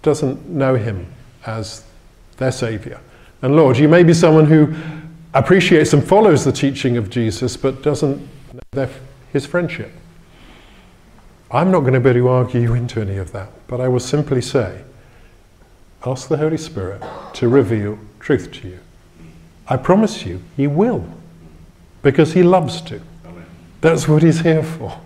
doesn't 0.02 0.48
know 0.48 0.76
him 0.76 1.12
as 1.44 1.82
their 2.36 2.52
Saviour 2.52 3.00
and 3.42 3.56
Lord. 3.56 3.78
You 3.78 3.88
may 3.88 4.04
be 4.04 4.14
someone 4.14 4.46
who 4.46 4.72
appreciates 5.34 5.92
and 5.94 6.06
follows 6.06 6.44
the 6.44 6.52
teaching 6.52 6.96
of 6.96 7.10
Jesus 7.10 7.56
but 7.56 7.82
doesn't 7.82 8.24
know 8.74 8.88
his 9.32 9.44
friendship. 9.44 9.90
I'm 11.50 11.72
not 11.72 11.80
going 11.80 11.94
to 11.94 12.00
be 12.00 12.10
able 12.10 12.20
to 12.20 12.28
argue 12.28 12.60
you 12.60 12.74
into 12.74 13.00
any 13.00 13.16
of 13.16 13.32
that, 13.32 13.50
but 13.66 13.80
I 13.80 13.88
will 13.88 13.98
simply 13.98 14.40
say, 14.40 14.84
ask 16.04 16.28
the 16.28 16.36
Holy 16.36 16.56
Spirit 16.56 17.02
to 17.34 17.48
reveal 17.48 17.98
truth 18.18 18.50
to 18.52 18.68
you. 18.68 18.78
I 19.68 19.76
promise 19.76 20.26
you, 20.26 20.42
He 20.56 20.66
will, 20.66 21.04
because 22.02 22.32
He 22.32 22.42
loves 22.42 22.80
to. 22.82 23.00
That's 23.80 24.08
what 24.08 24.22
He's 24.22 24.40
here 24.40 24.62
for. 24.62 25.00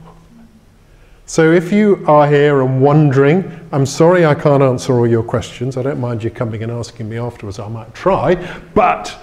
So 1.28 1.52
if 1.52 1.72
you 1.72 2.04
are 2.06 2.28
here 2.28 2.62
and 2.62 2.80
wondering, 2.80 3.68
I'm 3.72 3.84
sorry 3.84 4.24
I 4.24 4.34
can't 4.34 4.62
answer 4.62 4.92
all 4.94 5.08
your 5.08 5.24
questions. 5.24 5.76
I 5.76 5.82
don't 5.82 6.00
mind 6.00 6.22
you 6.22 6.30
coming 6.30 6.62
and 6.62 6.70
asking 6.70 7.08
me 7.08 7.18
afterwards. 7.18 7.58
I 7.58 7.68
might 7.68 7.92
try, 7.94 8.36
but 8.74 9.18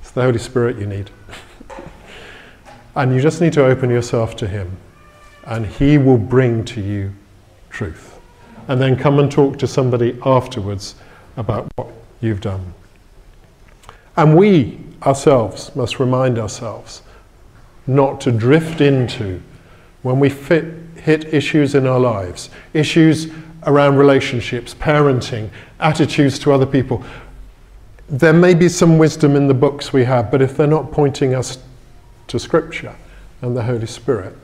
it's 0.00 0.12
the 0.12 0.22
Holy 0.22 0.38
Spirit 0.38 0.78
you 0.78 0.86
need. 0.86 1.10
and 2.94 3.12
you 3.12 3.20
just 3.20 3.40
need 3.40 3.52
to 3.54 3.64
open 3.64 3.90
yourself 3.90 4.36
to 4.36 4.46
Him, 4.46 4.76
and 5.44 5.66
He 5.66 5.98
will 5.98 6.18
bring 6.18 6.64
to 6.66 6.80
you 6.80 7.12
truth. 7.70 8.15
And 8.68 8.80
then 8.80 8.96
come 8.96 9.18
and 9.18 9.30
talk 9.30 9.58
to 9.58 9.66
somebody 9.66 10.18
afterwards 10.24 10.96
about 11.36 11.70
what 11.76 11.88
you've 12.20 12.40
done. 12.40 12.74
And 14.16 14.36
we 14.36 14.78
ourselves 15.02 15.74
must 15.76 16.00
remind 16.00 16.38
ourselves 16.38 17.02
not 17.86 18.20
to 18.22 18.32
drift 18.32 18.80
into 18.80 19.40
when 20.02 20.18
we 20.18 20.28
fit, 20.28 20.64
hit 20.96 21.32
issues 21.32 21.74
in 21.74 21.86
our 21.86 22.00
lives, 22.00 22.50
issues 22.72 23.28
around 23.64 23.96
relationships, 23.96 24.74
parenting, 24.74 25.50
attitudes 25.80 26.38
to 26.38 26.52
other 26.52 26.66
people. 26.66 27.04
There 28.08 28.32
may 28.32 28.54
be 28.54 28.68
some 28.68 28.98
wisdom 28.98 29.36
in 29.36 29.48
the 29.48 29.54
books 29.54 29.92
we 29.92 30.04
have, 30.04 30.30
but 30.30 30.40
if 30.40 30.56
they're 30.56 30.66
not 30.66 30.92
pointing 30.92 31.34
us 31.34 31.58
to 32.28 32.38
Scripture 32.38 32.94
and 33.42 33.56
the 33.56 33.62
Holy 33.62 33.86
Spirit, 33.86 34.36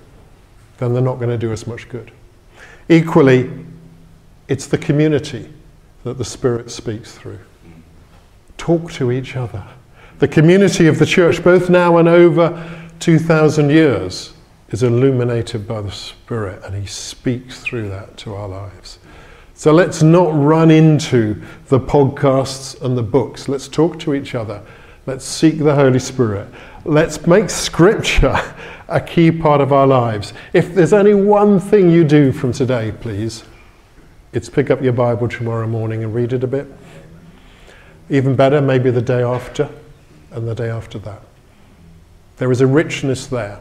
then 0.79 0.93
they're 0.93 1.02
not 1.02 1.17
going 1.17 1.31
to 1.31 1.38
do 1.38 1.52
us 1.52 1.67
much 1.67 1.88
good. 1.88 2.11
Equally, 2.88 3.50
it's 4.52 4.66
the 4.66 4.76
community 4.76 5.49
that 6.04 6.18
the 6.18 6.25
Spirit 6.26 6.71
speaks 6.71 7.12
through. 7.16 7.38
Talk 8.59 8.92
to 8.92 9.11
each 9.11 9.35
other. 9.35 9.64
The 10.18 10.28
community 10.28 10.88
of 10.88 10.99
the 10.99 11.06
church, 11.06 11.42
both 11.42 11.71
now 11.71 11.97
and 11.97 12.06
over 12.06 12.71
2,000 13.00 13.71
years, 13.71 14.35
is 14.68 14.82
illuminated 14.82 15.66
by 15.66 15.80
the 15.80 15.90
Spirit, 15.90 16.62
and 16.64 16.75
He 16.75 16.85
speaks 16.85 17.61
through 17.61 17.88
that 17.88 18.18
to 18.18 18.35
our 18.35 18.47
lives. 18.47 18.99
So 19.54 19.73
let's 19.73 20.02
not 20.02 20.35
run 20.35 20.71
into 20.71 21.40
the 21.68 21.80
podcasts 21.80 22.78
and 22.82 22.94
the 22.94 23.02
books. 23.02 23.49
Let's 23.49 23.68
talk 23.68 23.99
to 24.00 24.12
each 24.12 24.35
other. 24.35 24.62
Let's 25.06 25.25
seek 25.25 25.61
the 25.61 25.75
Holy 25.75 25.99
Spirit. 25.99 26.47
Let's 26.85 27.26
make 27.26 27.49
Scripture 27.49 28.38
a 28.88 29.00
key 29.00 29.30
part 29.30 29.62
of 29.62 29.73
our 29.73 29.87
lives. 29.87 30.35
If 30.52 30.75
there's 30.75 30.92
only 30.92 31.14
one 31.14 31.59
thing 31.59 31.90
you 31.90 32.04
do 32.04 32.32
from 32.32 32.52
today, 32.52 32.92
please, 33.00 33.44
it's 34.33 34.49
pick 34.49 34.71
up 34.71 34.81
your 34.83 34.93
Bible 34.93 35.29
tomorrow 35.29 35.67
morning 35.67 36.05
and 36.05 36.15
read 36.15 36.33
it 36.33 36.43
a 36.43 36.47
bit. 36.47 36.67
Even 38.09 38.35
better, 38.35 38.61
maybe 38.61 38.91
the 38.91 39.03
day 39.03 39.23
after 39.23 39.69
and 40.31 40.49
the 40.49 40.55
day 40.55 40.71
after 40.71 40.99
that. 41.01 41.23
There 42.39 42.51
is 42.51 42.61
a 42.61 42.67
richness 42.67 43.27
there 43.27 43.61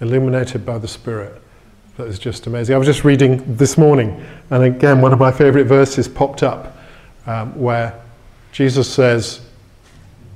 illuminated 0.00 0.66
by 0.66 0.78
the 0.78 0.88
Spirit. 0.88 1.40
That 1.96 2.06
is 2.06 2.18
just 2.18 2.46
amazing. 2.46 2.74
I 2.74 2.78
was 2.78 2.86
just 2.86 3.04
reading 3.04 3.56
this 3.56 3.78
morning, 3.78 4.24
and 4.50 4.64
again, 4.64 5.00
one 5.00 5.12
of 5.12 5.18
my 5.18 5.30
favorite 5.32 5.64
verses 5.64 6.08
popped 6.08 6.42
up 6.42 6.76
um, 7.26 7.58
where 7.58 8.00
Jesus 8.52 8.92
says, 8.92 9.40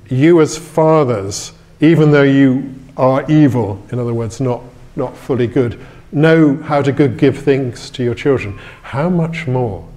You 0.09 0.41
as 0.41 0.57
fathers, 0.57 1.51
even 1.81 2.11
though 2.11 2.23
you 2.23 2.73
are 2.97 3.29
evil, 3.29 3.81
in 3.91 3.99
other 3.99 4.13
words, 4.13 4.41
not, 4.41 4.61
not 4.95 5.15
fully 5.15 5.47
good, 5.47 5.79
know 6.11 6.57
how 6.57 6.81
to 6.81 6.91
good 6.91 7.17
give 7.17 7.37
things 7.37 7.89
to 7.91 8.03
your 8.03 8.15
children. 8.15 8.57
How 8.83 9.09
much 9.09 9.47
more 9.47 9.87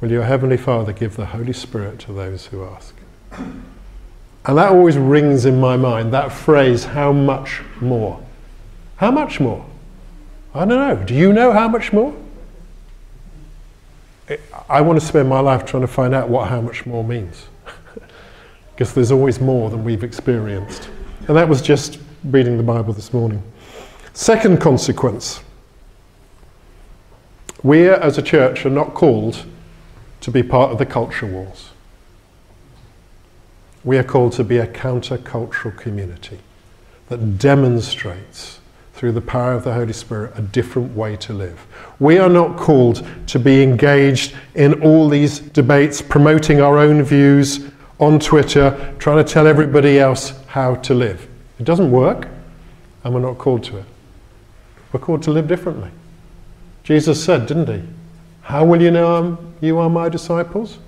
will 0.00 0.10
your 0.10 0.24
Heavenly 0.24 0.56
Father 0.56 0.92
give 0.92 1.16
the 1.16 1.26
Holy 1.26 1.52
Spirit 1.52 1.98
to 2.00 2.12
those 2.12 2.46
who 2.46 2.64
ask? 2.64 2.94
And 3.32 4.58
that 4.58 4.70
always 4.70 4.98
rings 4.98 5.46
in 5.46 5.58
my 5.58 5.76
mind, 5.76 6.12
that 6.12 6.30
phrase, 6.30 6.84
how 6.84 7.12
much 7.12 7.62
more? 7.80 8.22
How 8.96 9.10
much 9.10 9.40
more? 9.40 9.64
I 10.54 10.66
don't 10.66 10.68
know. 10.68 11.04
Do 11.04 11.14
you 11.14 11.32
know 11.32 11.52
how 11.52 11.68
much 11.68 11.92
more? 11.92 12.14
I 14.68 14.80
want 14.80 15.00
to 15.00 15.04
spend 15.04 15.28
my 15.28 15.40
life 15.40 15.64
trying 15.64 15.82
to 15.82 15.88
find 15.88 16.14
out 16.14 16.28
what 16.28 16.48
how 16.48 16.60
much 16.60 16.86
more 16.86 17.02
means. 17.02 17.46
because 18.74 18.92
there's 18.92 19.10
always 19.10 19.40
more 19.40 19.70
than 19.70 19.84
we've 19.84 20.04
experienced. 20.04 20.88
And 21.28 21.36
that 21.36 21.48
was 21.48 21.62
just 21.62 21.98
reading 22.24 22.56
the 22.56 22.62
Bible 22.62 22.92
this 22.92 23.12
morning. 23.12 23.42
Second 24.16 24.60
consequence 24.60 25.40
we 27.64 27.88
as 27.88 28.16
a 28.16 28.22
church 28.22 28.64
are 28.64 28.70
not 28.70 28.94
called 28.94 29.44
to 30.20 30.30
be 30.30 30.42
part 30.42 30.70
of 30.70 30.78
the 30.78 30.86
culture 30.86 31.26
wars. 31.26 31.70
We 33.82 33.98
are 33.98 34.04
called 34.04 34.32
to 34.34 34.44
be 34.44 34.58
a 34.58 34.68
countercultural 34.68 35.76
community 35.76 36.38
that 37.08 37.38
demonstrates 37.38 38.60
through 38.92 39.12
the 39.12 39.20
power 39.20 39.54
of 39.54 39.64
the 39.64 39.72
Holy 39.74 39.92
Spirit 39.92 40.32
a 40.36 40.42
different 40.42 40.94
way 40.94 41.16
to 41.16 41.32
live. 41.32 41.66
We 41.98 42.18
are 42.18 42.28
not 42.28 42.56
called 42.56 43.04
to 43.26 43.38
be 43.40 43.64
engaged 43.64 44.36
in 44.54 44.80
all 44.82 45.08
these 45.08 45.40
debates, 45.40 46.00
promoting 46.00 46.60
our 46.60 46.78
own 46.78 47.02
views 47.02 47.68
on 47.98 48.20
Twitter, 48.20 48.94
trying 49.00 49.24
to 49.24 49.32
tell 49.32 49.48
everybody 49.48 49.98
else 49.98 50.34
how 50.46 50.76
to 50.76 50.94
live. 50.94 51.26
It 51.58 51.64
doesn't 51.64 51.90
work, 51.90 52.28
and 53.02 53.12
we're 53.12 53.20
not 53.20 53.38
called 53.38 53.64
to 53.64 53.78
it. 53.78 53.84
We're 54.94 55.00
called 55.00 55.24
to 55.24 55.32
live 55.32 55.48
differently. 55.48 55.90
Jesus 56.84 57.22
said, 57.22 57.46
didn't 57.46 57.66
he? 57.66 57.82
How 58.42 58.64
will 58.64 58.80
you 58.80 58.92
know 58.92 59.16
I'm, 59.16 59.54
you 59.60 59.78
are 59.78 59.90
my 59.90 60.08
disciples? 60.08 60.78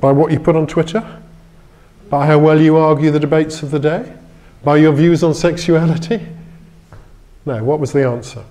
By 0.00 0.10
what 0.10 0.32
you 0.32 0.40
put 0.40 0.56
on 0.56 0.66
Twitter? 0.66 1.22
By 2.10 2.26
how 2.26 2.40
well 2.40 2.60
you 2.60 2.76
argue 2.76 3.12
the 3.12 3.20
debates 3.20 3.62
of 3.62 3.70
the 3.70 3.78
day? 3.78 4.12
By 4.64 4.78
your 4.78 4.92
views 4.92 5.22
on 5.22 5.34
sexuality? 5.34 6.20
No, 7.46 7.62
what 7.62 7.78
was 7.78 7.92
the 7.92 8.04
answer? 8.04 8.42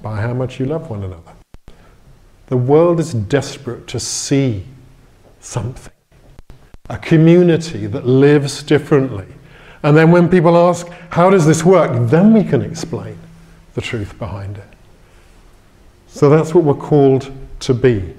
By 0.00 0.20
how 0.20 0.32
much 0.32 0.60
you 0.60 0.66
love 0.66 0.88
one 0.88 1.02
another. 1.02 1.32
The 2.46 2.56
world 2.56 3.00
is 3.00 3.14
desperate 3.14 3.88
to 3.88 3.98
see 3.98 4.64
something, 5.40 5.92
a 6.88 6.98
community 6.98 7.88
that 7.88 8.06
lives 8.06 8.62
differently. 8.62 9.26
And 9.82 9.96
then 9.96 10.10
when 10.10 10.28
people 10.28 10.56
ask, 10.56 10.88
how 11.10 11.30
does 11.30 11.46
this 11.46 11.64
work? 11.64 12.08
Then 12.10 12.32
we 12.32 12.44
can 12.44 12.62
explain 12.62 13.16
the 13.74 13.80
truth 13.80 14.18
behind 14.18 14.58
it. 14.58 14.68
So 16.08 16.28
that's 16.28 16.54
what 16.54 16.64
we're 16.64 16.74
called 16.74 17.32
to 17.60 17.74
be 17.74 18.14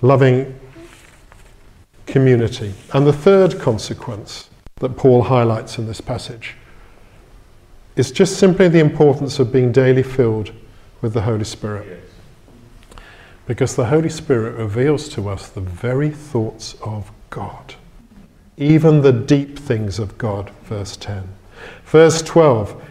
loving 0.00 0.58
community. 2.06 2.72
And 2.94 3.06
the 3.06 3.12
third 3.12 3.60
consequence 3.60 4.50
that 4.76 4.96
Paul 4.96 5.22
highlights 5.22 5.78
in 5.78 5.86
this 5.86 6.00
passage 6.00 6.54
is 7.96 8.10
just 8.10 8.38
simply 8.38 8.68
the 8.68 8.80
importance 8.80 9.38
of 9.38 9.52
being 9.52 9.72
daily 9.72 10.02
filled 10.02 10.52
with 11.02 11.12
the 11.12 11.22
Holy 11.22 11.44
Spirit. 11.44 12.02
Because 13.46 13.76
the 13.76 13.86
Holy 13.86 14.08
Spirit 14.08 14.56
reveals 14.56 15.08
to 15.10 15.28
us 15.28 15.48
the 15.48 15.60
very 15.60 16.10
thoughts 16.10 16.76
of 16.82 17.10
God, 17.30 17.74
even 18.56 19.02
the 19.02 19.12
deep 19.12 19.58
things 19.58 19.98
of 19.98 20.18
God, 20.18 20.50
verse 20.64 20.96
10. 20.96 21.28
Verse 21.86 22.22
12, 22.22 22.82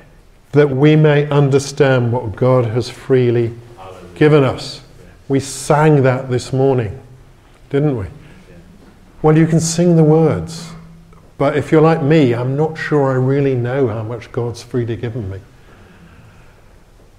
that 0.51 0.70
we 0.70 0.96
may 0.96 1.30
understand 1.30 2.12
what 2.12 2.36
God 2.36 2.66
has 2.66 2.89
freely 2.89 3.54
given 4.16 4.44
us. 4.44 4.82
We 5.28 5.39
sang 5.39 6.04
that 6.04 6.30
this 6.30 6.51
morning, 6.51 7.00
didn't 7.70 7.98
we? 7.98 8.08
Well, 9.22 9.38
you 9.38 9.48
can 9.48 9.60
sing 9.60 9.96
the 9.96 10.04
words, 10.04 10.72
but 11.38 11.56
if 11.56 11.72
you're 11.72 11.82
like 11.82 12.01
me, 12.01 12.34
I'm 12.34 12.58
not 12.58 12.78
sure 12.78 13.12
I 13.12 13.16
really 13.16 13.56
know 13.56 13.88
how 13.88 14.04
much 14.04 14.32
God's 14.32 14.63
freely 14.63 14.96
given 14.96 15.30
me. 15.30 15.39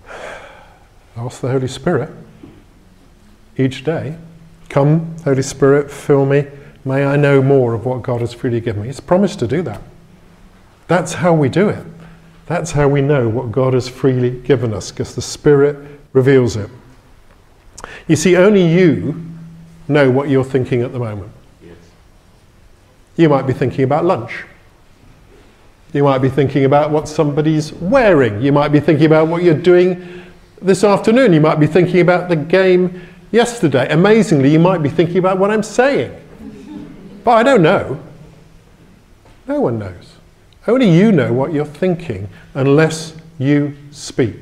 Ask 1.17 1.41
the 1.41 1.51
Holy 1.51 1.69
Spirit 1.69 2.11
each 3.57 3.85
day, 3.85 4.17
Come, 4.71 5.17
Holy 5.25 5.43
Spirit, 5.43 5.91
fill 5.91 6.25
me. 6.25 6.47
May 6.85 7.05
I 7.05 7.17
know 7.17 7.43
more 7.43 7.75
of 7.75 7.85
what 7.85 8.03
God 8.03 8.21
has 8.21 8.33
freely 8.33 8.61
given 8.61 8.83
me. 8.83 8.89
He's 8.89 9.01
promised 9.01 9.39
to 9.41 9.47
do 9.47 9.63
that. 9.63 9.83
That's 10.89 11.15
how 11.15 11.35
we 11.35 11.49
do 11.49 11.69
it. 11.69 11.87
That's 12.47 12.73
how 12.73 12.89
we 12.89 13.01
know 13.01 13.29
what 13.29 13.53
God 13.53 13.75
has 13.75 13.89
freely 13.89 14.31
given 14.31 14.75
us, 14.75 14.91
because 14.91 15.15
the 15.15 15.23
Spirit 15.23 15.77
reveals 16.13 16.57
it. 16.57 16.69
You 18.09 18.17
see, 18.17 18.37
only 18.37 18.67
you 18.67 19.25
know 19.87 20.11
what 20.11 20.29
you're 20.29 20.45
thinking 20.45 20.83
at 20.83 20.93
the 20.93 20.99
moment. 20.99 21.31
Yes. 21.63 21.77
You 23.17 23.29
might 23.29 23.47
be 23.47 23.53
thinking 23.53 23.85
about 23.85 24.05
lunch. 24.05 24.45
You 25.93 26.05
might 26.05 26.19
be 26.19 26.29
thinking 26.29 26.65
about 26.65 26.91
what 26.91 27.09
somebody's 27.09 27.73
wearing. 27.75 28.41
You 28.41 28.53
might 28.53 28.69
be 28.69 28.81
thinking 28.81 29.07
about 29.07 29.29
what 29.29 29.43
you're 29.43 29.55
doing 29.55 30.25
this 30.63 30.83
afternoon. 30.83 31.33
You 31.33 31.41
might 31.41 31.61
be 31.61 31.67
thinking 31.67 32.01
about 32.01 32.29
the 32.29 32.37
game 32.37 33.07
yesterday. 33.33 33.89
Amazingly, 33.93 34.53
you 34.53 34.59
might 34.61 34.83
be 34.83 34.89
thinking 34.89 35.19
about 35.19 35.39
what 35.39 35.51
I'm 35.51 35.63
saying. 35.63 36.17
But 37.25 37.31
I 37.33 37.43
don't 37.43 37.63
know. 37.63 38.01
No 39.47 39.61
one 39.61 39.79
knows. 39.79 40.15
Only 40.67 40.91
you 40.91 41.13
know 41.13 41.33
what 41.33 41.53
you're 41.53 41.65
thinking 41.65 42.29
unless 42.55 43.15
you 43.39 43.77
speak. 43.91 44.37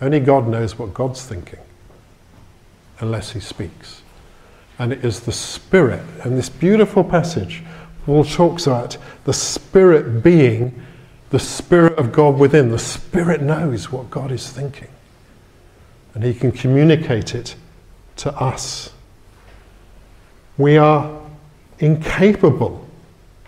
Only 0.00 0.20
God 0.20 0.46
knows 0.46 0.78
what 0.78 0.92
God's 0.92 1.24
thinking 1.24 1.58
unless 3.00 3.32
he 3.32 3.40
speaks. 3.40 4.02
And 4.78 4.92
it 4.92 5.04
is 5.04 5.20
the 5.20 5.32
Spirit. 5.32 6.02
And 6.22 6.36
this 6.36 6.48
beautiful 6.48 7.02
passage, 7.02 7.62
Paul 8.04 8.24
talks 8.24 8.66
about 8.66 8.98
the 9.24 9.32
Spirit 9.32 10.22
being 10.22 10.82
the 11.30 11.38
Spirit 11.38 11.98
of 11.98 12.12
God 12.12 12.38
within. 12.38 12.70
The 12.70 12.78
Spirit 12.78 13.40
knows 13.42 13.90
what 13.90 14.10
God 14.10 14.30
is 14.30 14.50
thinking 14.50 14.88
and 16.16 16.24
He 16.24 16.32
can 16.32 16.50
communicate 16.50 17.34
it 17.34 17.56
to 18.16 18.32
us. 18.40 18.90
We 20.56 20.78
are 20.78 21.20
incapable 21.78 22.86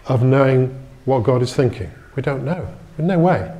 of 0.07 0.23
knowing 0.23 0.79
what 1.05 1.23
God 1.23 1.43
is 1.43 1.55
thinking. 1.55 1.91
We 2.17 2.23
don't 2.23 2.45
know. 2.45 2.69
In 2.99 3.07
no 3.07 3.19
way. 3.19 3.55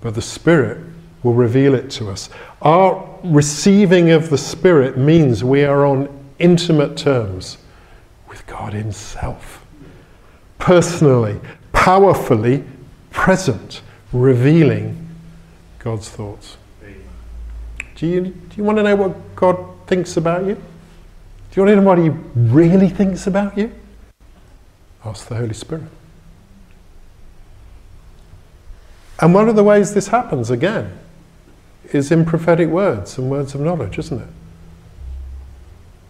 But 0.00 0.14
the 0.14 0.22
Spirit 0.22 0.78
will 1.22 1.34
reveal 1.34 1.74
it 1.74 1.90
to 1.92 2.10
us. 2.10 2.30
Our 2.62 3.18
receiving 3.24 4.10
of 4.10 4.30
the 4.30 4.38
Spirit 4.38 4.96
means 4.96 5.42
we 5.42 5.64
are 5.64 5.84
on 5.84 6.08
intimate 6.38 6.96
terms 6.96 7.58
with 8.28 8.46
God 8.46 8.72
Himself. 8.72 9.64
Personally, 10.58 11.40
powerfully 11.72 12.64
present, 13.10 13.82
revealing 14.12 15.08
God's 15.78 16.08
thoughts. 16.08 16.56
Do 17.96 18.06
you, 18.06 18.20
do 18.20 18.56
you 18.56 18.62
want 18.62 18.76
to 18.78 18.82
know 18.82 18.94
what 18.94 19.36
God 19.36 19.58
thinks 19.86 20.16
about 20.18 20.44
you? 20.44 20.60
Do 21.56 21.62
you 21.62 21.66
want 21.68 21.78
to 21.78 21.80
know 21.80 21.88
what 21.88 21.98
He 21.98 22.10
really 22.34 22.90
thinks 22.90 23.26
about 23.26 23.56
you? 23.56 23.72
Ask 25.02 25.26
the 25.26 25.36
Holy 25.36 25.54
Spirit. 25.54 25.84
And 29.22 29.32
one 29.32 29.48
of 29.48 29.56
the 29.56 29.64
ways 29.64 29.94
this 29.94 30.08
happens, 30.08 30.50
again, 30.50 30.98
is 31.94 32.12
in 32.12 32.26
prophetic 32.26 32.68
words 32.68 33.16
and 33.16 33.30
words 33.30 33.54
of 33.54 33.62
knowledge, 33.62 33.98
isn't 33.98 34.20
it? 34.20 34.28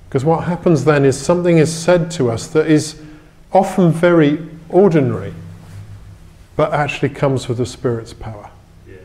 Because 0.08 0.24
what 0.24 0.42
happens 0.48 0.84
then 0.84 1.04
is 1.04 1.16
something 1.16 1.58
is 1.58 1.72
said 1.72 2.10
to 2.12 2.28
us 2.28 2.48
that 2.48 2.66
is 2.66 3.00
often 3.52 3.92
very 3.92 4.48
ordinary, 4.68 5.32
but 6.56 6.72
actually 6.72 7.10
comes 7.10 7.46
with 7.46 7.58
the 7.58 7.66
Spirit's 7.66 8.12
power. 8.12 8.50
Yes. 8.88 8.98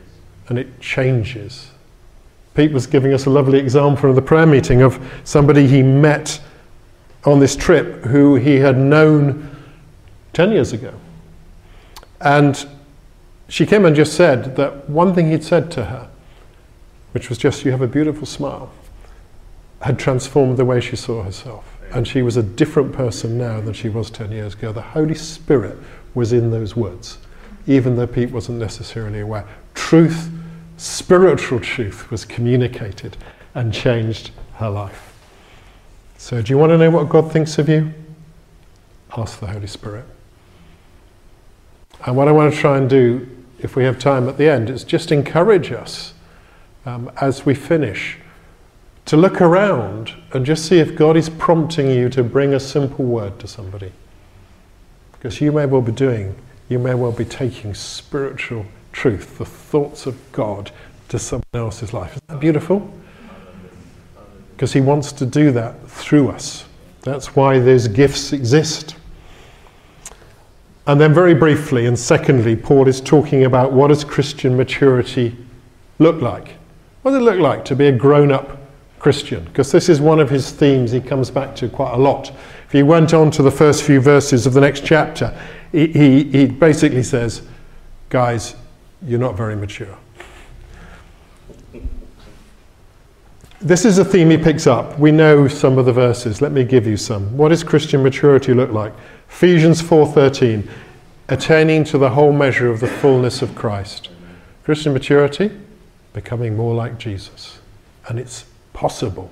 And 0.49 0.58
it 0.58 0.80
changes 0.80 1.69
Pete 2.53 2.71
was 2.71 2.85
giving 2.85 3.13
us 3.13 3.25
a 3.25 3.29
lovely 3.29 3.59
example 3.59 4.09
in 4.09 4.15
the 4.15 4.21
prayer 4.21 4.45
meeting 4.45 4.81
of 4.81 4.99
somebody 5.23 5.67
he 5.67 5.81
met 5.81 6.39
on 7.23 7.39
this 7.39 7.55
trip 7.55 8.03
who 8.05 8.35
he 8.35 8.55
had 8.55 8.77
known 8.77 9.55
10 10.33 10.51
years 10.51 10.73
ago. 10.73 10.93
And 12.19 12.67
she 13.47 13.65
came 13.65 13.85
and 13.85 13.95
just 13.95 14.13
said 14.13 14.55
that 14.55 14.89
one 14.89 15.13
thing 15.13 15.29
he'd 15.31 15.43
said 15.43 15.71
to 15.71 15.85
her, 15.85 16.09
which 17.13 17.29
was 17.29 17.37
just, 17.37 17.63
You 17.63 17.71
have 17.71 17.81
a 17.81 17.87
beautiful 17.87 18.25
smile, 18.25 18.71
had 19.81 19.97
transformed 19.97 20.57
the 20.57 20.65
way 20.65 20.81
she 20.81 20.95
saw 20.95 21.23
herself. 21.23 21.77
And 21.93 22.07
she 22.07 22.21
was 22.21 22.37
a 22.37 22.43
different 22.43 22.93
person 22.93 23.37
now 23.37 23.59
than 23.59 23.73
she 23.73 23.89
was 23.89 24.09
10 24.09 24.31
years 24.31 24.53
ago. 24.53 24.71
The 24.71 24.81
Holy 24.81 25.15
Spirit 25.15 25.77
was 26.13 26.31
in 26.31 26.51
those 26.51 26.75
words, 26.75 27.17
even 27.67 27.95
though 27.95 28.07
Pete 28.07 28.31
wasn't 28.31 28.59
necessarily 28.59 29.19
aware. 29.19 29.45
Truth 29.73 30.29
spiritual 30.82 31.60
truth 31.60 32.10
was 32.10 32.26
communicated 32.26 33.15
and 33.54 33.72
changed 33.72 34.32
her 34.56 34.70
life. 34.70 35.13
So, 36.17 36.41
do 36.41 36.52
you 36.52 36.58
want 36.58 36.72
to 36.72 36.78
know 36.78 36.89
what 36.89 37.08
God 37.08 37.32
thinks 37.32 37.60
of 37.60 37.70
you? 37.70 37.94
Ask 39.15 39.39
the 39.39 39.48
Holy 39.48 39.67
Spirit. 39.67 40.06
And 42.06 42.17
what 42.17 42.28
I 42.28 42.32
want 42.32 42.52
to 42.52 42.60
try 42.60 42.78
and 42.78 42.89
do, 42.89 43.28
if 43.60 43.76
we 43.76 43.84
have 43.84 44.00
time 44.00 44.28
at 44.28 44.38
the 44.38 44.50
end, 44.50 44.72
is 44.72 44.84
just 44.84 45.12
encourage 45.12 45.72
us 45.72 46.15
um, 46.88 47.12
as 47.22 47.46
we 47.46 47.54
finish 47.54 48.17
to 49.06 49.17
look 49.17 49.39
around 49.39 50.13
and 50.34 50.46
just 50.46 50.65
see 50.65 50.80
if 50.80 50.96
God 50.96 51.15
is 51.15 51.30
prompting 51.30 51.91
you 51.91 52.10
to 52.10 52.24
bring 52.24 52.56
a 52.56 52.60
simple 52.60 53.06
word 53.06 53.39
to 53.39 53.48
somebody. 53.48 53.91
Because 55.12 55.41
you 55.41 55.52
may 55.52 55.67
well 55.67 55.82
be 55.82 55.91
doing, 55.91 56.36
you 56.70 56.80
may 56.80 56.96
well 56.96 57.12
be 57.12 57.26
taking 57.26 57.76
spiritual 57.76 58.65
truth, 58.91 59.38
the 59.38 59.45
thoughts 59.45 60.06
of 60.06 60.17
God 60.32 60.71
to 61.10 61.19
someone 61.19 61.43
else's 61.54 61.93
life. 61.93 62.12
Isn't 62.12 62.27
that 62.27 62.39
beautiful? 62.39 62.91
because 64.62 64.73
He 64.73 64.82
wants 64.82 65.12
to 65.13 65.25
do 65.25 65.51
that 65.54 65.89
through 65.89 66.30
us. 66.30 66.65
That's 67.01 67.36
why 67.36 67.58
those 67.58 67.88
gifts 67.88 68.32
exist. 68.32 68.95
And 70.86 71.01
then, 71.01 71.15
very 71.15 71.34
briefly, 71.34 71.88
and 71.88 71.97
secondly, 71.97 72.56
Paul 72.56 72.88
is 72.88 73.01
talking 73.01 73.45
about 73.45 73.71
what 73.71 73.88
does 73.88 74.04
Christian 74.04 74.56
maturity 74.56 75.36
look 75.97 76.21
like? 76.21 76.58
What 77.01 77.13
does 77.13 77.21
it 77.21 77.23
look 77.23 77.39
like 77.39 77.65
to 77.65 77.75
be 77.75 77.88
a 77.88 77.91
grown 77.91 78.32
up 78.32 78.60
Christian? 78.99 79.45
Because 79.45 79.71
this 79.71 79.89
is 79.89 79.99
one 79.99 80.19
of 80.19 80.30
his 80.30 80.51
themes 80.51 80.91
he 80.91 81.01
comes 81.01 81.32
back 81.32 81.56
to 81.56 81.67
quite 81.67 81.95
a 81.95 81.97
lot. 81.97 82.30
If 82.67 82.71
he 82.71 82.84
went 82.84 83.15
on 83.15 83.32
to 83.32 83.41
the 83.41 83.49
first 83.49 83.82
few 83.82 83.99
verses 83.99 84.45
of 84.45 84.54
the 84.54 84.62
next 84.62 84.86
chapter, 84.86 85.36
he, 85.71 85.88
he, 85.88 86.23
he 86.25 86.45
basically 86.45 87.01
says, 87.01 87.41
Guys, 88.10 88.54
you're 89.05 89.19
not 89.19 89.35
very 89.35 89.55
mature. 89.55 89.97
This 93.59 93.85
is 93.85 93.99
a 93.99 94.05
theme 94.05 94.31
he 94.31 94.37
picks 94.37 94.65
up. 94.65 94.97
We 94.97 95.11
know 95.11 95.47
some 95.47 95.77
of 95.77 95.85
the 95.85 95.93
verses. 95.93 96.41
Let 96.41 96.51
me 96.51 96.63
give 96.63 96.87
you 96.87 96.97
some. 96.97 97.37
What 97.37 97.49
does 97.49 97.63
Christian 97.63 98.01
maturity 98.01 98.55
look 98.55 98.71
like? 98.71 98.91
Ephesians 99.29 99.81
4:13, 99.81 100.67
attaining 101.29 101.83
to 101.85 101.99
the 101.99 102.09
whole 102.09 102.33
measure 102.33 102.71
of 102.71 102.79
the 102.79 102.87
fullness 102.87 103.43
of 103.43 103.53
Christ. 103.53 104.09
Christian 104.63 104.93
maturity, 104.93 105.51
becoming 106.13 106.57
more 106.57 106.73
like 106.73 106.97
Jesus. 106.97 107.59
And 108.07 108.19
it's 108.19 108.45
possible. 108.73 109.31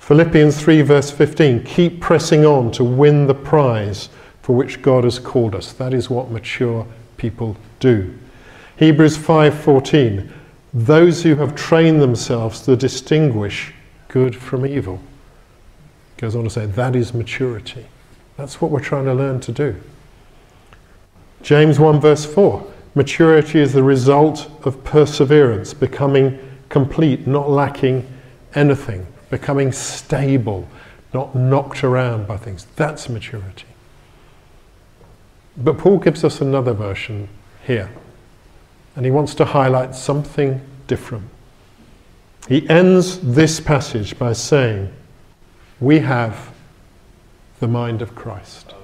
Philippians 0.00 0.60
3 0.60 0.82
verse 0.82 1.12
15, 1.12 1.62
keep 1.62 2.00
pressing 2.00 2.44
on 2.44 2.72
to 2.72 2.82
win 2.82 3.28
the 3.28 3.34
prize 3.34 4.08
for 4.42 4.56
which 4.56 4.82
God 4.82 5.04
has 5.04 5.20
called 5.20 5.54
us. 5.54 5.72
That 5.72 5.94
is 5.94 6.10
what 6.10 6.32
mature 6.32 6.86
people 7.16 7.56
do. 7.78 8.12
Hebrews 8.82 9.16
5:14, 9.16 10.28
those 10.74 11.22
who 11.22 11.36
have 11.36 11.54
trained 11.54 12.02
themselves 12.02 12.62
to 12.62 12.74
distinguish 12.74 13.72
good 14.08 14.34
from 14.34 14.66
evil. 14.66 14.98
Goes 16.16 16.34
on 16.34 16.42
to 16.42 16.50
say 16.50 16.66
that 16.66 16.96
is 16.96 17.14
maturity. 17.14 17.86
That's 18.36 18.60
what 18.60 18.72
we're 18.72 18.80
trying 18.80 19.04
to 19.04 19.14
learn 19.14 19.38
to 19.38 19.52
do. 19.52 19.76
James 21.44 21.78
1, 21.78 22.00
verse 22.00 22.24
4 22.24 22.66
maturity 22.96 23.60
is 23.60 23.72
the 23.72 23.84
result 23.84 24.50
of 24.64 24.82
perseverance, 24.82 25.72
becoming 25.74 26.36
complete, 26.68 27.24
not 27.24 27.48
lacking 27.48 28.04
anything, 28.56 29.06
becoming 29.30 29.70
stable, 29.70 30.66
not 31.14 31.36
knocked 31.36 31.84
around 31.84 32.26
by 32.26 32.36
things. 32.36 32.66
That's 32.74 33.08
maturity. 33.08 33.68
But 35.56 35.78
Paul 35.78 35.98
gives 35.98 36.24
us 36.24 36.40
another 36.40 36.72
version 36.72 37.28
here, 37.64 37.88
and 38.94 39.04
he 39.04 39.10
wants 39.10 39.34
to 39.36 39.44
highlight 39.44 39.94
something 39.94 40.60
different. 40.86 41.28
He 42.48 42.68
ends 42.68 43.18
this 43.20 43.60
passage 43.60 44.18
by 44.18 44.32
saying, 44.32 44.92
We 45.80 46.00
have 46.00 46.52
the 47.60 47.68
mind 47.68 48.02
of 48.02 48.14
Christ. 48.14 48.74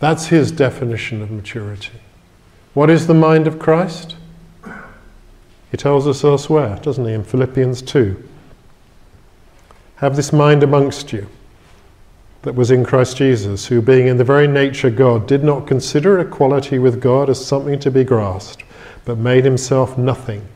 That's 0.00 0.26
his 0.26 0.50
definition 0.50 1.22
of 1.22 1.30
maturity. 1.30 2.00
What 2.74 2.90
is 2.90 3.06
the 3.06 3.14
mind 3.14 3.46
of 3.46 3.58
Christ? 3.58 4.16
He 5.70 5.76
tells 5.76 6.06
us 6.06 6.24
elsewhere, 6.24 6.78
doesn't 6.82 7.06
he, 7.06 7.12
in 7.12 7.24
Philippians 7.24 7.80
2. 7.82 8.28
Have 9.96 10.16
this 10.16 10.32
mind 10.32 10.62
amongst 10.62 11.12
you 11.12 11.28
that 12.42 12.54
was 12.54 12.70
in 12.70 12.84
Christ 12.84 13.16
Jesus, 13.16 13.66
who, 13.66 13.80
being 13.80 14.08
in 14.08 14.16
the 14.16 14.24
very 14.24 14.46
nature 14.46 14.90
God, 14.90 15.26
did 15.26 15.44
not 15.44 15.66
consider 15.66 16.18
equality 16.18 16.78
with 16.78 17.00
God 17.00 17.30
as 17.30 17.44
something 17.44 17.78
to 17.80 17.90
be 17.90 18.04
grasped, 18.04 18.64
but 19.04 19.18
made 19.18 19.44
himself 19.44 19.96
nothing, 19.96 20.46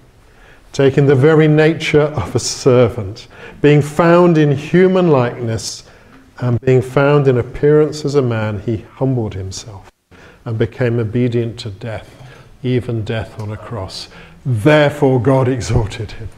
taking 0.72 1.06
the 1.06 1.14
very 1.14 1.48
nature 1.48 2.02
of 2.02 2.34
a 2.34 2.40
servant, 2.40 3.28
being 3.62 3.82
found 3.82 4.36
in 4.36 4.52
human 4.52 5.08
likeness 5.08 5.84
and 6.38 6.60
being 6.60 6.82
found 6.82 7.28
in 7.28 7.38
appearance 7.38 8.04
as 8.04 8.14
a 8.14 8.22
man, 8.22 8.60
he 8.60 8.78
humbled 8.94 9.34
himself 9.34 9.90
and 10.44 10.58
became 10.58 10.98
obedient 10.98 11.58
to 11.60 11.70
death, 11.70 12.30
even 12.62 13.04
death 13.04 13.40
on 13.40 13.50
a 13.50 13.56
cross. 13.56 14.08
Therefore, 14.44 15.20
God 15.20 15.48
exalted 15.48 16.12
him. 16.12 16.28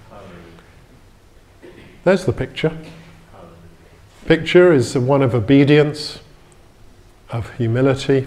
There's 2.05 2.25
the 2.25 2.33
picture. 2.33 2.77
Picture 4.29 4.75
is 4.75 4.95
one 4.95 5.23
of 5.23 5.35
obedience, 5.35 6.21
of 7.31 7.51
humility, 7.55 8.27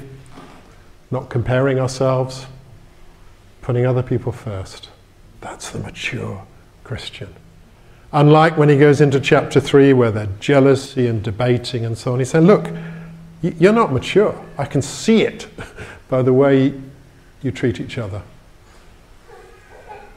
not 1.11 1.29
comparing 1.29 1.79
ourselves, 1.79 2.47
putting 3.61 3.85
other 3.85 4.01
people 4.01 4.31
first. 4.31 4.89
That's 5.41 5.69
the 5.69 5.77
mature 5.77 6.43
Christian. 6.83 7.31
Unlike 8.13 8.57
when 8.57 8.67
he 8.67 8.79
goes 8.79 8.99
into 8.99 9.19
chapter 9.19 9.59
3 9.59 9.93
where 9.93 10.09
they're 10.09 10.27
jealousy 10.39 11.05
and 11.05 11.21
debating 11.21 11.85
and 11.85 11.95
so 11.95 12.13
on, 12.13 12.17
he 12.17 12.25
saying, 12.25 12.47
Look, 12.47 12.67
you're 13.43 13.71
not 13.71 13.93
mature. 13.93 14.43
I 14.57 14.65
can 14.65 14.81
see 14.81 15.21
it 15.21 15.49
by 16.09 16.23
the 16.23 16.33
way 16.33 16.81
you 17.43 17.51
treat 17.51 17.79
each 17.79 17.99
other. 17.99 18.23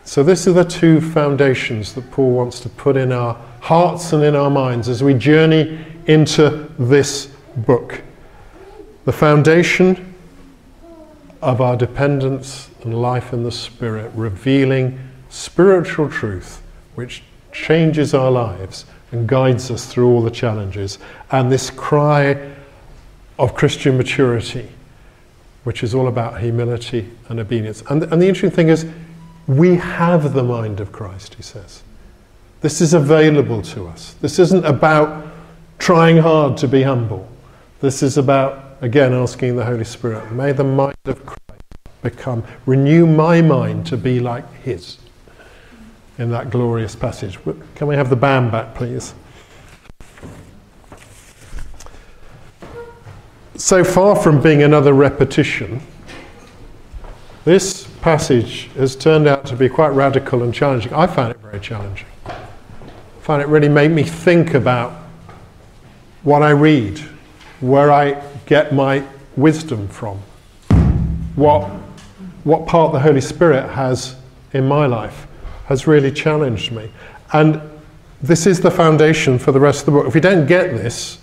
So, 0.05 0.23
this 0.23 0.47
are 0.49 0.53
the 0.55 0.65
two 0.65 1.03
foundations 1.03 1.93
that 1.93 2.11
Paul 2.11 2.31
wants 2.31 2.59
to 2.61 2.71
put 2.71 2.97
in 2.97 3.13
our 3.13 3.37
hearts 3.65 4.13
and 4.13 4.23
in 4.23 4.37
our 4.37 4.51
minds 4.51 4.91
as 4.91 5.03
we 5.03 5.15
journey 5.15 5.83
into 6.07 6.71
this 6.79 7.35
book. 7.57 8.03
The 9.07 9.13
foundation 9.13 10.15
of 11.41 11.63
our 11.63 11.75
dependence 11.75 12.69
and 12.83 13.01
life 13.01 13.33
in 13.33 13.43
the 13.43 13.51
Spirit, 13.51 14.13
revealing 14.15 14.99
spiritual 15.31 16.11
truth 16.11 16.61
which 16.95 17.23
changes 17.53 18.13
our 18.13 18.31
lives 18.31 18.85
and 19.13 19.27
guides 19.27 19.71
us 19.71 19.87
through 19.87 20.09
all 20.09 20.21
the 20.21 20.31
challenges. 20.31 20.99
And 21.31 21.51
this 21.51 21.71
cry 21.71 22.53
of 23.39 23.55
Christian 23.55 23.97
maturity, 23.97 24.69
which 25.63 25.83
is 25.83 25.95
all 25.95 26.09
about 26.09 26.39
humility 26.39 27.11
and 27.31 27.41
obedience. 27.41 27.83
And, 27.89 28.03
and 28.03 28.21
the 28.21 28.29
interesting 28.29 28.51
thing 28.51 28.69
is, 28.69 28.85
we 29.47 29.77
have 29.77 30.35
the 30.35 30.43
mind 30.43 30.81
of 30.81 30.93
Christ, 30.93 31.37
he 31.37 31.43
says. 31.43 31.83
This 32.65 32.81
is 32.81 32.95
available 32.95 33.61
to 33.61 33.89
us. 33.89 34.15
This 34.23 34.39
isn't 34.39 34.65
about 34.65 35.27
trying 35.79 36.17
hard 36.17 36.57
to 36.57 36.67
be 36.67 36.83
humble. 36.83 37.29
This 37.83 38.03
is 38.03 38.17
about, 38.17 38.79
again, 38.81 39.13
asking 39.13 39.57
the 39.57 39.67
Holy 39.67 39.85
Spirit, 39.85 40.33
may 40.33 40.53
the 40.53 40.65
mind 40.65 40.97
of 41.05 41.27
Christ 41.27 41.61
become, 42.01 42.43
renew 42.65 43.07
my 43.07 43.43
mind 43.43 43.85
to 43.89 43.99
be 43.99 44.19
like 44.19 44.51
his 44.63 44.97
in 46.17 46.31
that 46.31 46.49
glorious 46.49 46.97
passage. 46.97 47.39
Can 47.75 47.87
we 47.87 47.97
have 47.97 48.09
the 48.09 48.17
band 48.17 48.51
back, 48.51 48.75
please? 48.75 49.13
So 53.57 53.85
far 53.85 54.17
from 54.17 54.41
being 54.41 54.63
another 54.63 54.95
repetition, 54.95 55.83
this 57.45 57.87
passage 58.01 58.71
has 58.77 58.97
turned 58.97 59.29
out 59.29 59.45
to 59.45 59.55
be 59.55 59.69
quite 59.69 59.91
radical 59.91 60.43
and 60.43 60.55
challenging. 60.55 60.95
I 60.95 61.07
found 61.07 61.33
it 61.33 61.41
very 61.41 61.61
challenging. 61.61 62.07
Found 63.25 63.41
it 63.41 63.49
really 63.49 63.71
made 63.71 63.91
me 63.91 64.03
think 64.03 64.53
about 64.53 64.93
what 66.25 66.43
I 66.43 66.51
read, 66.51 66.99
where 67.61 67.91
I 67.91 68.23
get 68.45 68.75
my 68.75 69.03
wisdom 69.35 69.89
from, 69.89 70.19
what, 71.35 71.65
what 72.45 72.67
part 72.67 72.93
the 72.93 73.01
Holy 73.01 73.23
Spirit 73.23 73.67
has 73.71 74.17
in 74.53 74.69
my 74.69 74.85
life 74.85 75.27
has 75.65 75.87
really 75.87 76.13
challenged 76.13 76.71
me. 76.71 76.91
And 77.33 77.63
this 78.21 78.47
is 78.47 78.61
the 78.61 78.71
foundation 78.71 79.39
for 79.39 79.53
the 79.53 79.61
rest 79.61 79.81
of 79.81 79.87
the 79.87 79.93
book. 79.93 80.07
If 80.07 80.13
we 80.13 80.21
don't 80.21 80.45
get 80.45 80.73
this, 80.73 81.19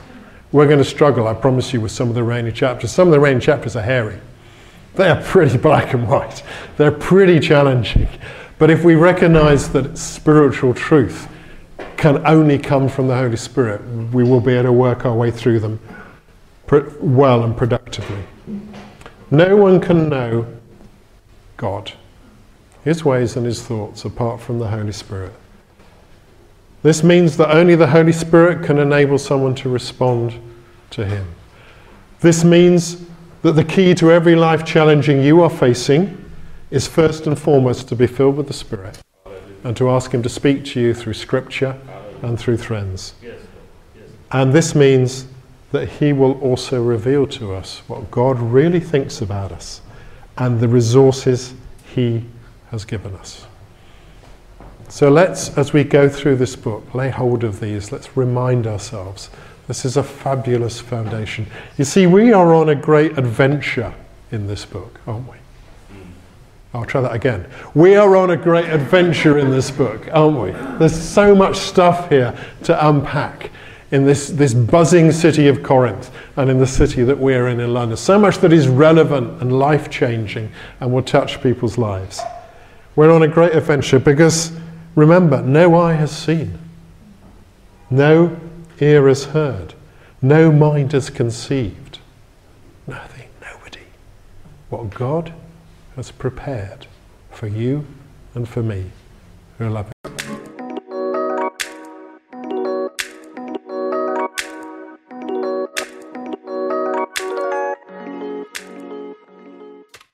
we're 0.52 0.66
going 0.66 0.80
to 0.80 0.84
struggle, 0.84 1.28
I 1.28 1.36
promise 1.36 1.72
you, 1.72 1.82
with 1.82 1.92
some 1.92 2.10
of 2.10 2.16
the 2.16 2.24
rainy 2.24 2.52
chapters. 2.52 2.92
Some 2.92 3.10
of 3.10 3.12
the 3.12 3.20
rainy 3.20 3.42
chapters 3.42 3.76
are 3.76 3.84
hairy. 3.84 4.20
They 4.96 5.08
are 5.08 5.22
pretty 5.22 5.56
black 5.70 5.94
and 5.94 6.08
white. 6.08 6.42
They're 6.78 6.92
pretty 6.92 7.40
challenging. 7.40 8.10
But 8.58 8.72
if 8.72 8.84
we 8.84 8.96
recognize 8.96 9.70
that 9.74 9.86
it's 9.86 10.02
spiritual 10.02 10.74
truth 10.74 11.28
can 11.98 12.26
only 12.26 12.58
come 12.58 12.89
from 12.89 13.08
the 13.08 13.15
Holy 13.15 13.38
Spirit, 13.38 13.82
we 14.12 14.24
will 14.24 14.41
be 14.41 14.54
able 14.54 14.63
to 14.63 14.72
work 14.74 15.06
our 15.06 15.13
way 15.15 15.32
through 15.32 15.60
them 15.60 15.80
well 17.00 17.44
and 17.44 17.56
productively. 17.56 18.24
No 19.30 19.56
one 19.56 19.80
can 19.80 20.10
know 20.10 20.48
God 21.58 21.94
his 22.84 23.06
ways 23.06 23.36
and 23.36 23.46
his 23.46 23.62
thoughts 23.62 24.06
apart 24.06 24.41
from 24.41 24.60
the 24.60 24.67
Holy 24.67 24.91
Spirit. 24.91 25.34
This 26.82 27.04
means 27.04 27.38
that 27.38 27.56
only 27.56 27.76
the 27.76 27.88
Holy 27.88 28.12
Spirit 28.12 28.65
can 28.65 28.80
enable 28.80 29.20
someone 29.20 29.54
to 29.56 29.70
respond 29.70 30.34
to 30.89 31.06
him. 31.06 31.28
This 32.22 32.44
means 32.44 33.04
that 33.44 33.52
the 33.52 33.63
key 33.63 33.94
to 33.96 34.12
every 34.12 34.36
life 34.36 34.65
challenging 34.65 35.22
you 35.22 35.41
are 35.44 35.50
facing 35.50 36.17
is 36.72 36.88
first 36.88 37.28
and 37.28 37.38
foremost 37.38 37.88
to 37.89 37.96
be 37.96 38.08
filled 38.08 38.38
with 38.38 38.48
the 38.48 38.54
Spirit 38.54 38.98
and 39.63 39.76
to 39.78 39.89
ask 39.89 40.12
Him 40.12 40.24
to 40.24 40.30
speak 40.30 40.65
to 40.65 40.82
you 40.82 40.93
through 40.93 41.13
Scripture 41.13 41.80
and 42.21 42.39
through 42.39 42.58
friends. 42.58 43.13
And 44.32 44.54
this 44.54 44.76
means 44.76 45.28
that 45.71 45.88
He 45.88 46.13
will 46.13 46.39
also 46.39 46.82
reveal 46.84 47.28
to 47.28 47.54
us 47.54 47.82
what 47.88 48.12
God 48.12 48.39
really 48.39 48.80
thinks 48.80 49.21
about 49.21 49.52
us 49.52 49.82
and 50.38 50.60
the 50.60 50.67
resources 50.67 51.54
He 51.93 52.26
has 52.69 52.86
given 52.86 53.13
us. 53.15 53.45
So 54.89 55.10
let's, 55.10 55.58
as 55.58 55.71
we 55.71 55.86
go 55.86 56.10
through 56.10 56.36
this 56.36 56.56
book, 56.56 56.93
lay 56.93 57.10
hold 57.10 57.45
of 57.45 57.62
these. 57.62 57.91
Let's 57.93 58.17
remind 58.17 58.67
ourselves 58.67 59.30
this 59.67 59.86
is 59.86 59.95
a 59.95 60.04
fabulous 60.04 60.82
foundation. 60.82 61.47
You 61.78 61.86
see, 61.86 62.08
we 62.08 62.34
are 62.34 62.54
on 62.54 62.67
a 62.67 62.76
great 62.76 63.17
adventure 63.17 63.93
in 64.32 64.47
this 64.47 64.65
book, 64.65 65.00
aren't 65.08 65.32
we? 65.32 65.38
I'll 66.74 66.86
try 66.86 67.02
that 67.02 67.14
again. 67.14 67.48
We 67.74 67.96
are 67.96 68.16
on 68.16 68.30
a 68.32 68.38
great 68.38 68.70
adventure 68.70 69.38
in 69.38 69.52
this 69.52 69.70
book, 69.70 70.08
aren't 70.14 70.40
we? 70.40 70.52
There's 70.78 71.00
so 71.00 71.36
much 71.36 71.58
stuff 71.58 72.08
here 72.10 72.34
to 72.64 72.88
unpack 72.88 73.52
in 73.92 74.06
this, 74.06 74.30
this 74.30 74.54
buzzing 74.54 75.12
city 75.12 75.50
of 75.50 75.64
Corinth 75.64 76.12
and 76.38 76.50
in 76.50 76.60
the 76.60 76.68
city 76.68 77.04
that 77.04 77.18
we're 77.18 77.50
in 77.50 77.60
in 77.60 77.74
London. 77.74 77.98
So 77.98 78.18
much 78.18 78.38
that 78.38 78.54
is 78.54 78.70
relevant 78.70 79.42
and 79.42 79.60
life 79.60 79.90
changing 79.90 80.50
and 80.80 80.94
will 80.94 81.04
touch 81.04 81.44
people's 81.44 81.78
lives. 81.78 82.22
We're 82.96 83.12
on 83.12 83.24
a 83.24 83.28
great 83.28 83.54
adventure 83.54 84.00
because, 84.00 84.54
remember, 84.96 85.42
no 85.42 85.76
eye 85.76 85.94
has 85.94 86.16
seen, 86.16 86.58
no 87.90 88.40
ear 88.80 89.10
has 89.10 89.26
heard, 89.26 89.74
no 90.22 90.54
mind 90.54 90.94
has 90.94 91.10
conceived. 91.10 92.00
Nothing, 92.88 93.28
nobody. 93.42 93.84
What 94.70 94.90
God 94.90 95.34
has 96.02 96.10
prepared 96.10 96.88
for 97.30 97.46
you 97.46 97.86
and 98.34 98.50
for 98.50 98.64
me 98.64 98.90
who 99.60 99.70
love 99.70 99.86
Him. 100.04 100.11